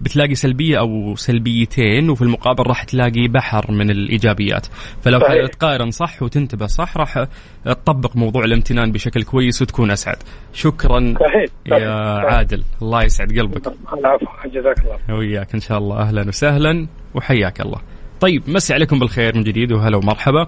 بتلاقي 0.00 0.34
سلبية 0.34 0.78
أو 0.78 1.14
سلبيتين 1.16 2.10
وفي 2.10 2.22
المقابل 2.22 2.66
راح 2.66 2.84
تلاقي 2.84 3.28
بحر 3.28 3.72
من 3.72 3.90
الإيجابيات 3.90 4.66
فلو 5.02 5.18
صحيح. 5.20 5.46
تقارن 5.46 5.90
صح 5.90 6.22
وتنتبه 6.22 6.66
صح 6.66 6.96
راح 6.96 7.26
تطبق 7.64 8.16
موضوع 8.16 8.44
الامتنان 8.44 8.92
بشكل 8.92 9.22
كويس 9.22 9.62
وتكون 9.62 9.90
أسعد 9.90 10.16
شكرا 10.52 11.14
صحيح. 11.20 11.46
صحيح. 11.70 11.82
يا. 11.82 11.92
عادل 12.18 12.62
الله 12.82 13.02
يسعد 13.02 13.38
قلبك 13.38 13.66
العفو 13.92 14.26
جزاك 14.46 14.76
الله 14.78 15.18
وياك 15.18 15.54
إن 15.54 15.60
شاء 15.60 15.78
الله 15.78 15.98
أهلا 15.98 16.28
وسهلا 16.28 16.86
وحياك 17.14 17.60
الله 17.60 17.78
طيب 18.20 18.42
مسي 18.48 18.74
عليكم 18.74 18.98
بالخير 18.98 19.36
من 19.36 19.42
جديد 19.42 19.72
وهلا 19.72 19.96
ومرحبا 19.96 20.46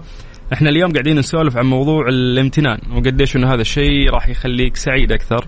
إحنا 0.53 0.69
اليوم 0.69 0.91
قاعدين 0.91 1.15
نسولف 1.19 1.57
عن 1.57 1.65
موضوع 1.65 2.07
الامتنان 2.07 2.79
وقديش 2.95 3.35
إنه 3.35 3.53
هذا 3.53 3.61
الشيء 3.61 4.09
راح 4.09 4.27
يخليك 4.29 4.75
سعيد 4.75 5.11
أكثر 5.11 5.47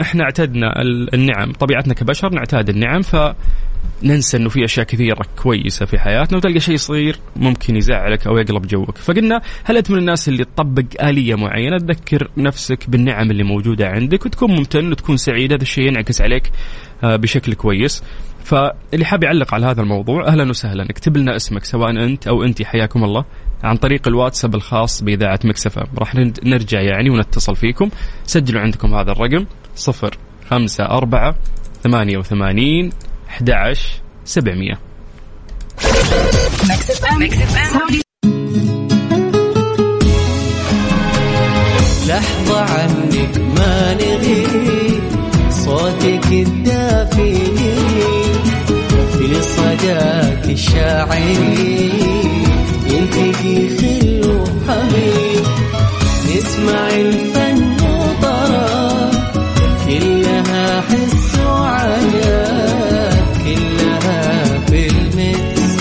إحنا 0.00 0.24
اعتدنا 0.24 0.82
النعم 1.14 1.52
طبيعتنا 1.52 1.94
كبشر 1.94 2.34
نعتاد 2.34 2.68
النعم 2.68 3.02
ف 3.02 3.16
ننسى 4.02 4.36
إنه 4.36 4.48
في 4.48 4.64
أشياء 4.64 4.86
كثيرة 4.86 5.24
كويسة 5.42 5.86
في 5.86 5.98
حياتنا 5.98 6.38
وتلقى 6.38 6.60
شيء 6.60 6.76
صغير 6.76 7.18
ممكن 7.36 7.76
يزعلك 7.76 8.26
أو 8.26 8.38
يقلب 8.38 8.66
جوك. 8.66 8.96
فقلنا 8.96 9.40
هل 9.64 9.76
أنت 9.76 9.90
من 9.90 9.98
الناس 9.98 10.28
اللي 10.28 10.44
تطبق 10.44 10.84
آلية 11.02 11.34
معينة 11.34 11.78
تذكر 11.78 12.30
نفسك 12.36 12.90
بالنعم 12.90 13.30
اللي 13.30 13.42
موجودة 13.42 13.88
عندك 13.88 14.26
وتكون 14.26 14.50
ممتن 14.50 14.90
وتكون 14.90 15.16
سعيد؟ 15.16 15.52
هذا 15.52 15.62
الشيء 15.62 15.86
ينعكس 15.86 16.20
عليك 16.20 16.50
آه، 17.04 17.16
بشكل 17.16 17.54
كويس. 17.54 18.02
فاللي 18.44 19.04
حاب 19.04 19.22
يعلق 19.22 19.54
على 19.54 19.66
هذا 19.66 19.82
الموضوع 19.82 20.26
أهلا 20.26 20.50
وسهلا 20.50 20.84
اكتب 20.90 21.16
لنا 21.16 21.36
اسمك 21.36 21.64
سواء 21.64 21.90
أنت 21.90 22.28
أو 22.28 22.44
انت 22.44 22.62
حياكم 22.62 23.04
الله. 23.04 23.24
عن 23.64 23.76
طريق 23.76 24.08
الواتساب 24.08 24.54
الخاص 24.54 25.02
بإذاعة 25.02 25.40
مكسفه 25.44 25.82
راح 25.98 26.14
نرجع 26.44 26.80
يعني 26.80 27.10
ونتصل 27.10 27.56
فيكم. 27.56 27.90
سجلوا 28.24 28.60
عندكم 28.60 28.94
هذا 28.94 29.12
الرقم 29.12 29.46
صفر 29.74 30.18
خمسة 30.50 30.84
أربعة 30.84 31.34
ثمانية 31.82 32.18
وثمانين 32.18 32.92
أحد 33.28 33.50
عشر 33.50 34.00
سبعمية 34.24 34.78
لحظة 36.68 36.98
لحظة 42.08 42.60
عنك 42.60 43.38
ما 43.58 43.94
نغيب 43.94 45.02
صوتك 45.50 46.26
الدافي 46.32 47.34
في 49.18 49.42
صداك 49.42 50.44
الشاعري. 50.44 52.37
يلتقي 53.18 53.76
خل 53.78 54.30
وحبيب 54.30 55.44
نسمع 56.36 56.88
الفن 56.90 57.78
كلها 59.86 60.80
حس 60.80 61.38
وعجب 61.38 63.12
كلها 63.44 64.44
في 64.66 64.88
الميكس 64.88 65.72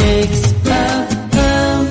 ميكس 0.00 0.44
اف 0.66 1.38
ام 1.38 1.86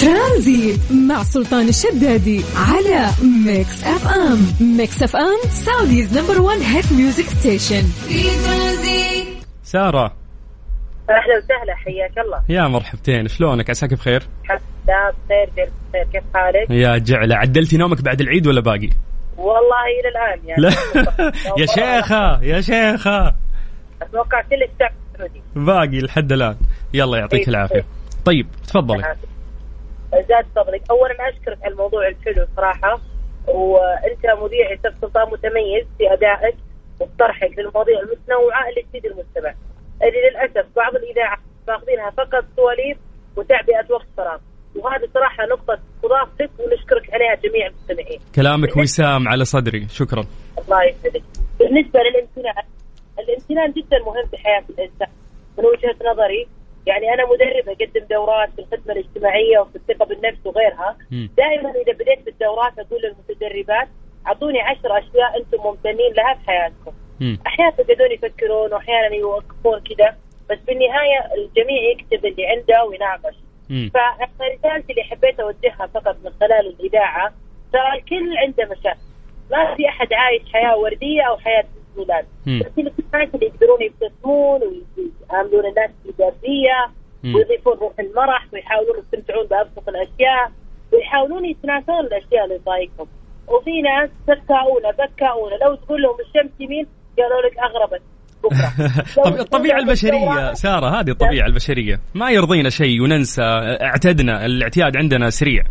ترانزيت 0.00 0.80
مع 0.90 1.22
سلطان 1.22 1.68
الشدادي 1.68 2.40
على 2.56 3.10
Mix 3.46 3.84
FM. 3.84 4.46
Mix 4.60 5.02
FM 5.02 5.50
Saudi's 5.66 6.18
number 6.18 6.40
1 6.40 6.60
hit 6.62 6.92
music 6.92 7.24
station. 7.40 7.82
في 8.08 8.22
ترانزيت 8.22 9.26
سارة. 9.64 10.25
أهلا 11.10 11.36
وسهلا 11.38 11.74
حياك 11.74 12.18
الله. 12.18 12.42
يا 12.48 12.68
مرحبتين 12.68 13.28
شلونك؟ 13.28 13.70
عساك 13.70 13.94
بخير؟ 13.94 14.22
الحمد 14.44 14.60
لله 14.88 15.10
بخير 15.10 15.70
بخير 15.88 16.04
كيف 16.12 16.24
حالك؟ 16.34 16.70
يا 16.70 16.98
جعلة. 16.98 17.36
عدلتي 17.36 17.76
نومك 17.76 18.02
بعد 18.02 18.20
العيد 18.20 18.46
ولا 18.46 18.60
باقي؟ 18.60 18.90
والله 19.36 19.84
إلى 20.00 20.08
الآن 20.08 20.48
يعني. 20.48 20.62
لا. 20.62 20.70
يا 21.60 21.66
شيخة 21.66 22.42
يا 22.42 22.60
شيخة. 22.60 23.34
أتوقع 24.02 24.40
كل 24.40 24.62
السعودي 24.62 25.42
باقي 25.56 25.98
لحد 25.98 26.32
الآن. 26.32 26.56
يلا 26.94 27.18
يعطيك 27.18 27.40
إيه. 27.40 27.48
العافية. 27.48 27.84
طيب 28.24 28.46
تفضلي. 28.66 29.02
زاد 30.12 30.46
فضلك. 30.56 30.82
اولا 30.90 31.14
أشكرك 31.28 31.58
على 31.64 31.72
الموضوع 31.72 32.08
الحلو 32.08 32.46
صراحة. 32.56 33.00
وأنت 33.48 34.26
مذيع 34.42 34.92
سلطان 35.00 35.26
متميز 35.32 35.86
في 35.98 36.12
أدائك 36.12 36.56
وطرحك 37.00 37.58
للمواضيع 37.58 38.00
المتنوعة 38.00 38.68
اللي 38.68 38.82
تفيد 38.82 39.06
المستمع. 39.06 39.50
اللي 39.50 39.65
للأسف 40.02 40.66
بعض 40.76 40.94
الاذاعات 40.94 41.38
ماخذينها 41.68 42.10
فقط 42.10 42.44
سواليف 42.56 42.98
وتعبئة 43.36 43.86
وقت 43.90 44.06
فراغ 44.16 44.38
وهذه 44.76 45.08
صراحة 45.14 45.46
نقطة 45.46 45.78
تضاف 46.02 46.28
ونشكرك 46.40 47.14
عليها 47.14 47.34
جميع 47.34 47.66
المستمعين. 47.66 48.20
كلامك 48.34 48.76
وسام 48.76 49.28
على 49.28 49.44
صدري 49.44 49.86
شكرا. 49.88 50.26
الله 50.58 50.84
يسعدك. 50.84 51.22
بالنسبة 51.58 52.00
للامتنان 52.00 52.64
الامتنان 53.18 53.72
جدا 53.72 53.98
مهم 54.06 54.26
في 54.30 54.36
حياة 54.36 54.64
الإنسان 54.70 55.08
من 55.58 55.64
وجهة 55.64 55.96
نظري 56.12 56.48
يعني 56.86 57.14
أنا 57.14 57.24
مدربة 57.24 57.72
أقدم 57.72 58.06
دورات 58.10 58.50
في 58.56 58.58
الخدمة 58.58 58.92
الاجتماعية 58.92 59.58
وفي 59.58 59.76
الثقة 59.76 60.04
بالنفس 60.04 60.46
وغيرها 60.46 60.96
دائما 61.10 61.70
إذا 61.70 61.92
بديت 61.92 62.24
بالدورات 62.26 62.78
أقول 62.78 63.00
للمتدربات 63.02 63.88
أعطوني 64.26 64.60
عشر 64.60 64.98
أشياء 64.98 65.36
أنتم 65.40 65.58
ممتنين 65.64 66.12
لها 66.16 66.34
في 66.34 66.46
حياتكم. 66.46 66.92
أحيانا 67.46 67.72
يقعدون 67.78 68.12
يفكرون 68.12 68.72
وأحيانا 68.72 69.14
يوقفون 69.14 69.80
كذا 69.80 70.16
بس 70.50 70.58
بالنهاية 70.66 71.34
الجميع 71.34 71.82
يكتب 71.90 72.26
اللي 72.26 72.46
عنده 72.46 72.84
ويناقش. 72.84 73.34
فرسالتي 74.38 74.92
اللي 74.92 75.02
حبيت 75.02 75.40
أوجهها 75.40 75.86
فقط 75.94 76.16
من 76.24 76.30
خلال 76.40 76.74
الإذاعة 76.80 77.32
ترى 77.72 77.98
الكل 77.98 78.36
عنده 78.38 78.64
مشاكل. 78.64 79.00
ما 79.50 79.74
في 79.74 79.88
أحد 79.88 80.12
عايش 80.12 80.42
حياة 80.52 80.76
وردية 80.76 81.22
أو 81.22 81.36
حياة 81.36 81.64
ميلاد 81.96 82.26
بس 82.60 82.72
الناس 82.78 83.28
اللي 83.34 83.46
يقدرون 83.46 83.82
يبتسمون 83.82 84.60
ويعاملون 85.30 85.66
الناس 85.66 85.90
بايجابيه 86.04 86.90
ويضيفون 87.34 87.78
روح 87.78 87.92
المرح 88.00 88.46
ويحاولون 88.52 88.98
يستمتعون 88.98 89.46
بأبسط 89.46 89.88
الأشياء 89.88 90.52
ويحاولون 90.92 91.44
يتناسون 91.44 92.00
الأشياء 92.00 92.44
اللي 92.44 92.58
تضايقهم. 92.58 93.08
وفي 93.48 93.82
ناس 93.82 94.10
بكاؤونه 94.28 94.90
بكاؤونه 94.90 95.56
لو 95.56 95.74
تقول 95.74 96.02
لهم 96.02 96.16
الشمس 96.20 96.60
يمين 96.60 96.86
قالوا 97.18 97.42
لك 97.42 97.58
أغربت. 97.58 98.02
الطبيعة 99.40 99.78
البشرية 99.78 100.52
سارة 100.52 101.00
هذه 101.00 101.10
الطبيعة 101.10 101.46
البشرية 101.46 102.00
ما 102.14 102.30
يرضينا 102.30 102.68
شيء 102.70 103.02
وننسى 103.02 103.42
اعتدنا 103.82 104.46
الاعتياد 104.46 104.96
عندنا 104.96 105.30
سريع. 105.30 105.62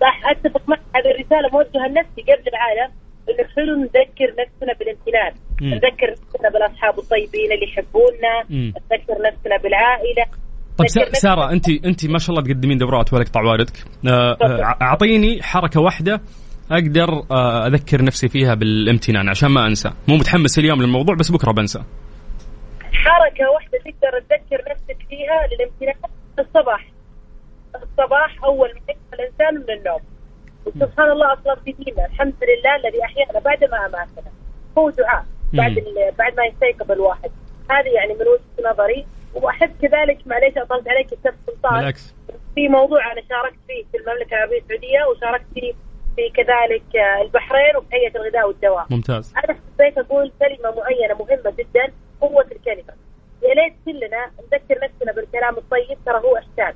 صح 0.00 0.30
أتفق 0.30 0.68
معك. 0.68 0.80
هذه 0.96 1.14
الرسالة 1.14 1.48
موجهة 1.52 1.88
لنفسي 1.88 2.22
قبل 2.22 2.48
العالم 2.48 2.92
انه 3.28 3.48
حلو 3.56 3.76
نذكر 3.76 4.28
نفسنا 4.42 4.72
بالامتنان. 4.78 5.32
نذكر 5.62 6.10
نفسنا 6.10 6.50
بالأصحاب 6.50 6.98
الطيبين 6.98 7.52
اللي 7.52 7.66
يحبونا. 7.66 8.34
نذكر 8.50 9.14
نفسنا 9.22 9.56
بالعائلة. 9.62 10.24
طيب 10.78 10.88
سارة 11.14 11.52
انت 11.52 11.68
أنت 11.68 12.06
ما 12.06 12.18
شاء 12.18 12.30
الله 12.30 12.42
تقدمين 12.42 12.78
دورات 12.78 13.12
ولا 13.12 13.22
يقطع 13.22 13.42
والدك 13.42 13.76
آه، 14.08 14.36
أعطيني 14.82 15.42
حركة 15.42 15.80
واحدة 15.80 16.20
أقدر 16.72 17.22
آه، 17.30 17.66
أذكر 17.66 18.04
نفسي 18.04 18.28
فيها 18.28 18.54
بالامتنان 18.54 19.28
عشان 19.28 19.48
ما 19.48 19.66
أنسى. 19.66 19.90
مو 20.08 20.16
متحمس 20.16 20.58
اليوم 20.58 20.82
للموضوع 20.82 21.14
بس 21.14 21.30
بكرة 21.30 21.52
بنسى. 21.52 21.82
حركه 22.92 23.50
واحدة 23.50 23.78
تقدر 23.78 24.20
تذكر 24.20 24.70
نفسك 24.70 24.96
فيها 25.08 25.46
للامتنان 25.50 26.10
الصباح. 26.38 26.86
الصباح 27.74 28.44
أول 28.44 28.68
ما 28.68 28.94
يصحى 28.94 29.14
الإنسان 29.14 29.54
من 29.54 29.78
النوم. 29.78 30.00
وسبحان 30.66 31.10
الله 31.10 31.32
أصلا 31.32 31.54
في 31.64 31.72
ديننا 31.72 32.06
الحمد 32.06 32.34
لله 32.50 32.76
الذي 32.76 33.04
أحيانا 33.04 33.38
بعد 33.38 33.64
ما 33.64 33.86
أماتنا. 33.86 34.32
هو 34.78 34.90
دعاء. 34.90 35.24
بعد 35.52 35.74
بعد 36.18 36.36
ما 36.36 36.44
يستيقظ 36.44 36.90
الواحد. 36.90 37.30
هذه 37.70 37.88
يعني 37.94 38.14
من 38.14 38.26
وجهة 38.32 38.72
نظري. 38.72 39.06
وأحب 39.34 39.70
كذلك 39.82 40.18
معليش 40.26 40.56
أطلت 40.56 40.88
عليك 40.88 41.12
أستاذ 41.12 41.32
سلطان 41.46 41.78
بالعكس. 41.78 42.14
في 42.54 42.68
موضوع 42.68 43.12
أنا 43.12 43.22
شاركت 43.28 43.58
فيه 43.68 43.84
في 43.92 43.96
المملكة 43.98 44.34
العربية 44.36 44.58
السعودية 44.58 45.00
وشاركت 45.10 45.46
فيه 45.54 45.72
في 46.16 46.30
كذلك 46.30 46.96
البحرين 47.22 47.76
وفي 47.76 47.86
هيئه 47.94 48.16
الغذاء 48.16 48.48
والدواء. 48.48 48.86
ممتاز. 48.90 49.34
أنا 49.44 49.58
حبيت 49.78 49.98
أقول 49.98 50.32
كلمة 50.40 50.74
معينة 50.76 51.14
مهمة 51.14 51.54
جدا 51.58 51.92
قوة 52.20 52.46
الكلمة. 52.52 52.94
يا 53.42 53.54
ليت 53.54 53.74
كلنا 53.84 54.30
نذكر 54.52 54.84
نفسنا 54.84 55.12
بالكلام 55.12 55.56
الطيب 55.56 55.98
ترى 56.06 56.18
هو 56.18 56.36
احسان. 56.36 56.74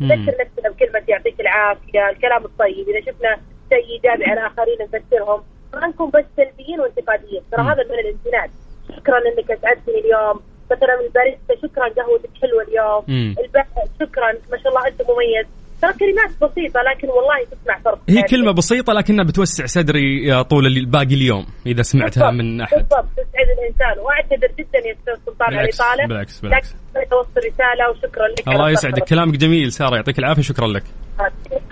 نذكر 0.00 0.34
نفسنا 0.40 0.70
بكلمة 0.70 1.02
يعطيك 1.08 1.40
العافية، 1.40 2.10
الكلام 2.10 2.44
الطيب، 2.44 2.88
إذا 2.88 3.00
شفنا 3.00 3.38
شيء 3.68 3.86
إيجابي 3.86 4.24
على 4.24 4.46
آخرين 4.46 4.78
نذكرهم، 4.80 5.42
ما 5.74 5.86
نكون 5.86 6.10
بس 6.10 6.24
سلبيين 6.36 6.80
وانتقاديين، 6.80 7.42
ترى 7.52 7.62
هذا 7.62 7.84
من 7.84 7.98
الامتنان. 7.98 8.50
شكرا 8.96 9.18
إنك 9.18 9.50
اسعدتني 9.50 9.98
اليوم، 9.98 10.40
مثلا 10.70 11.00
الباريستا 11.00 11.56
شكرا 11.62 11.88
قهوتك 11.88 12.30
حلوة 12.42 12.62
اليوم، 12.62 13.34
شكرا 14.00 14.32
ما 14.50 14.58
شاء 14.58 14.68
الله 14.68 14.86
أنت 14.86 15.02
مميز، 15.10 15.46
ترى 15.82 15.92
كلمات 15.92 16.30
بسيطة 16.30 16.80
لكن 16.80 17.08
والله 17.08 17.44
تسمع 17.50 17.78
فرق. 17.84 17.98
هي 18.08 18.22
كلمة 18.22 18.52
بسيطة 18.52 18.92
لكنها 18.92 19.24
بتوسع 19.24 19.66
صدري 19.66 20.44
طول 20.44 20.86
باقي 20.86 21.14
اليوم 21.14 21.46
إذا 21.66 21.82
سمعتها 21.82 22.30
من 22.30 22.60
أحد. 22.60 22.76
بالضبط 22.76 23.06
تسعد 23.12 23.48
الإنسان. 23.58 24.04
وأعتذر 24.04 24.48
جدا 24.58 24.78
يا 24.88 24.92
أستاذ 24.92 25.14
سلطان 25.26 25.54
على 25.54 25.68
الإطالة 25.68 26.06
بالعكس 26.06 26.40
بالعكس. 26.40 26.74
توصل 27.10 27.38
رسالة 27.38 27.90
وشكرا 27.90 28.28
لك. 28.28 28.48
الله 28.48 28.70
يسعدك. 28.70 29.04
كلامك 29.04 29.36
جميل 29.36 29.72
سارة. 29.72 29.96
يعطيك 29.96 30.18
العافية 30.18 30.42
شكرا 30.42 30.66
لك. 30.66 30.84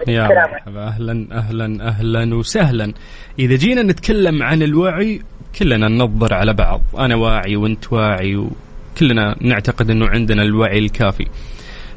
يا 0.09 0.28
مرحبا. 0.28 0.86
أهلا 0.86 1.28
أهلا 1.32 1.88
أهلا 1.88 2.34
وسهلا. 2.34 2.92
إذا 3.38 3.57
جينا 3.57 3.82
نتكلم 3.82 4.42
عن 4.42 4.62
الوعي 4.62 5.22
كلنا 5.59 5.88
ننظر 5.88 6.34
على 6.34 6.52
بعض. 6.52 6.82
أنا 6.98 7.16
واعي 7.16 7.57
وأنت 7.57 7.92
واعي 7.92 8.36
وكلنا 8.36 9.36
نعتقد 9.40 9.90
أنه 9.90 10.09
عندنا 10.09 10.42
الوعي 10.42 10.78
الكافي. 10.78 11.26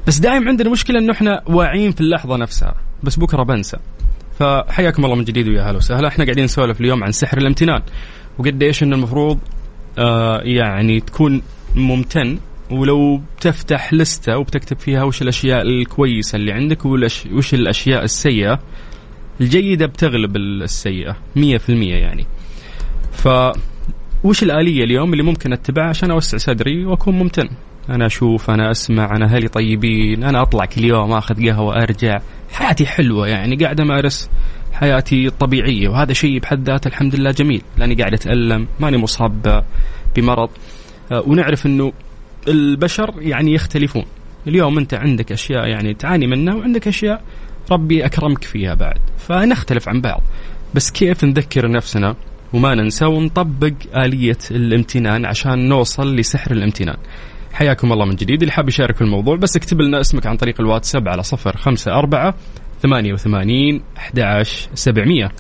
بس 0.10 0.20
دائما 0.20 0.50
عندنا 0.50 0.70
مشكلة 0.70 1.00
إنه 1.00 1.14
إحنا 1.14 1.44
واعيين 1.48 1.92
في 1.92 2.02
اللحظة 2.02 2.38
نفسها. 2.38 2.76
بس 3.04 3.16
بكرة 3.16 3.44
بنسى. 3.44 3.78
فحياكم 4.40 5.06
الله 5.06 5.16
من 5.16 5.24
جديد 5.24 5.48
ويا 5.48 5.62
هلا 5.64 5.78
وسهلا. 5.78 6.08
إحنا 6.08 6.26
قاعدين 6.26 6.44
نسولف 6.44 6.82
اليوم 6.82 7.04
عن 7.04 7.12
سحر 7.12 7.38
الامتنان. 7.38 7.82
وقد 8.38 8.64
إيش 8.64 8.84
إنه 8.84 8.96
المفروض 8.96 9.40
آه 10.00 10.42
يعني 10.42 11.00
تكون 11.00 11.42
ممتن 11.76 12.40
ولو 12.72 13.22
تفتح 13.42 13.94
لستة 13.94 14.38
وبتكتب 14.38 14.80
فيها 14.80 15.04
وش 15.04 15.22
الأشياء 15.22 15.62
الكويسة 15.62 16.36
اللي 16.36 16.52
عندك 16.52 16.86
وش 16.86 17.54
الأشياء 17.54 18.04
السيئة. 18.04 18.60
الجيدة 19.42 19.86
بتغلب 19.86 20.36
السيئة 20.36 21.18
مية 21.36 21.58
في 21.58 21.70
المية 21.70 21.96
يعني. 21.96 22.26
ف 23.12 23.28
وش 24.24 24.44
الآلية 24.44 24.84
اليوم 24.84 25.12
اللي 25.14 25.24
ممكن 25.24 25.54
أتبعها 25.54 25.90
عشان 25.90 26.12
أوسع 26.12 26.38
صدري 26.38 26.86
وأكون 26.86 27.14
ممتن؟ 27.14 27.50
أنا 27.90 28.06
أشوف 28.06 28.50
أنا 28.50 28.72
أسمع 28.72 29.16
أنا 29.16 29.26
أهلي 29.26 29.48
طيبين 29.48 30.24
أنا 30.24 30.42
أطلع 30.42 30.66
كل 30.66 30.84
يوم 30.84 31.12
آخذ 31.12 31.48
قهوة 31.48 31.84
أرجع. 31.84 32.20
حياتي 32.52 32.86
حلوة 32.86 33.28
يعني 33.28 33.56
قاعد 33.56 33.80
أمارس 33.80 34.30
حياتي 34.74 35.28
الطبيعية 35.28 35.90
وهذا 35.90 36.14
شيء 36.14 36.40
بحد 36.40 36.70
ذاته 36.70 36.88
الحمد 36.88 37.16
لله 37.16 37.32
جميل. 37.32 37.62
لأني 37.78 37.96
قاعد 37.96 38.14
أتألم 38.14 38.68
ماني 38.80 38.98
مصاب 38.98 39.64
بمرض. 40.16 40.50
آه، 41.12 41.24
ونعرف 41.28 41.66
إنه 41.66 41.94
البشر 42.48 43.14
يعني 43.20 43.54
يختلفون. 43.54 44.06
اليوم 44.48 44.78
أنت 44.78 44.94
عندك 44.94 45.32
أشياء 45.32 45.68
يعني 45.68 45.94
تعاني 45.94 46.28
منها 46.28 46.56
وعندك 46.56 46.88
أشياء 46.88 47.24
ربي 47.72 48.06
أكرمك 48.06 48.44
فيها 48.44 48.74
بعد. 48.74 49.00
فنختلف 49.18 49.90
عن 49.90 50.02
بعض. 50.02 50.22
بس 50.76 50.92
كيف 50.92 51.24
نذكر 51.24 51.72
نفسنا 51.72 52.16
وما 52.54 52.76
ننسى 52.76 53.06
ونطبق 53.06 53.74
آلية 53.96 54.38
الامتنان 54.52 55.26
عشان 55.26 55.70
نوصل 55.70 56.16
لسحر 56.16 56.52
الامتنان؟ 56.52 56.98
حياكم 57.60 57.94
الله 57.94 58.06
من 58.06 58.16
جديد. 58.16 58.42
اللي 58.42 58.52
حاب 58.52 58.70
يشارك 58.70 58.96
في 58.96 59.02
الموضوع 59.02 59.36
بس 59.36 59.56
اكتب 59.56 59.82
لنا 59.82 60.02
اسمك 60.02 60.26
عن 60.26 60.38
طريق 60.38 60.62
الواتساب 60.62 61.08
على 61.08 61.24
صفر 61.24 61.58
خمسة 61.58 61.92
أربعة 61.92 62.36
ثمانية 62.82 63.14
وثمانين 63.14 63.82
أحد 63.98 64.44
سبعمية. 64.74 65.32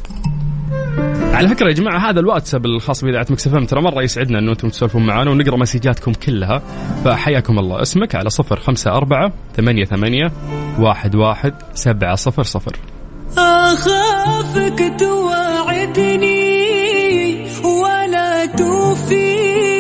على 1.33 1.47
فكرة 1.47 1.67
يا 1.67 1.73
جماعة 1.73 2.09
هذا 2.09 2.19
الواتساب 2.19 2.65
الخاص 2.65 3.03
بإذاعة 3.03 3.25
مكسفم 3.29 3.65
ترى 3.65 3.81
مرة 3.81 4.03
يسعدنا 4.03 4.39
أنه 4.39 4.51
أنتم 4.51 4.69
تسولفون 4.69 5.05
معنا 5.05 5.31
ونقرأ 5.31 5.57
مسجاتكم 5.57 6.13
كلها. 6.13 6.61
فحياكم 7.05 7.59
الله. 7.59 7.81
اسمك 7.81 8.15
على 8.15 8.29
صفر 8.29 8.59
خمسة 8.59 8.91
أربعة 8.91 9.33
ثمانية 9.55 9.85
ثمانية 9.85 10.31
واحد 10.79 11.15
واحد 11.15 11.53
سبعة 11.73 12.15
صفر 12.15 12.43
صفر. 12.43 12.75
أخافك 13.37 14.93
توعدني 14.99 16.39
ولا 17.63 18.45
توفي 18.45 19.78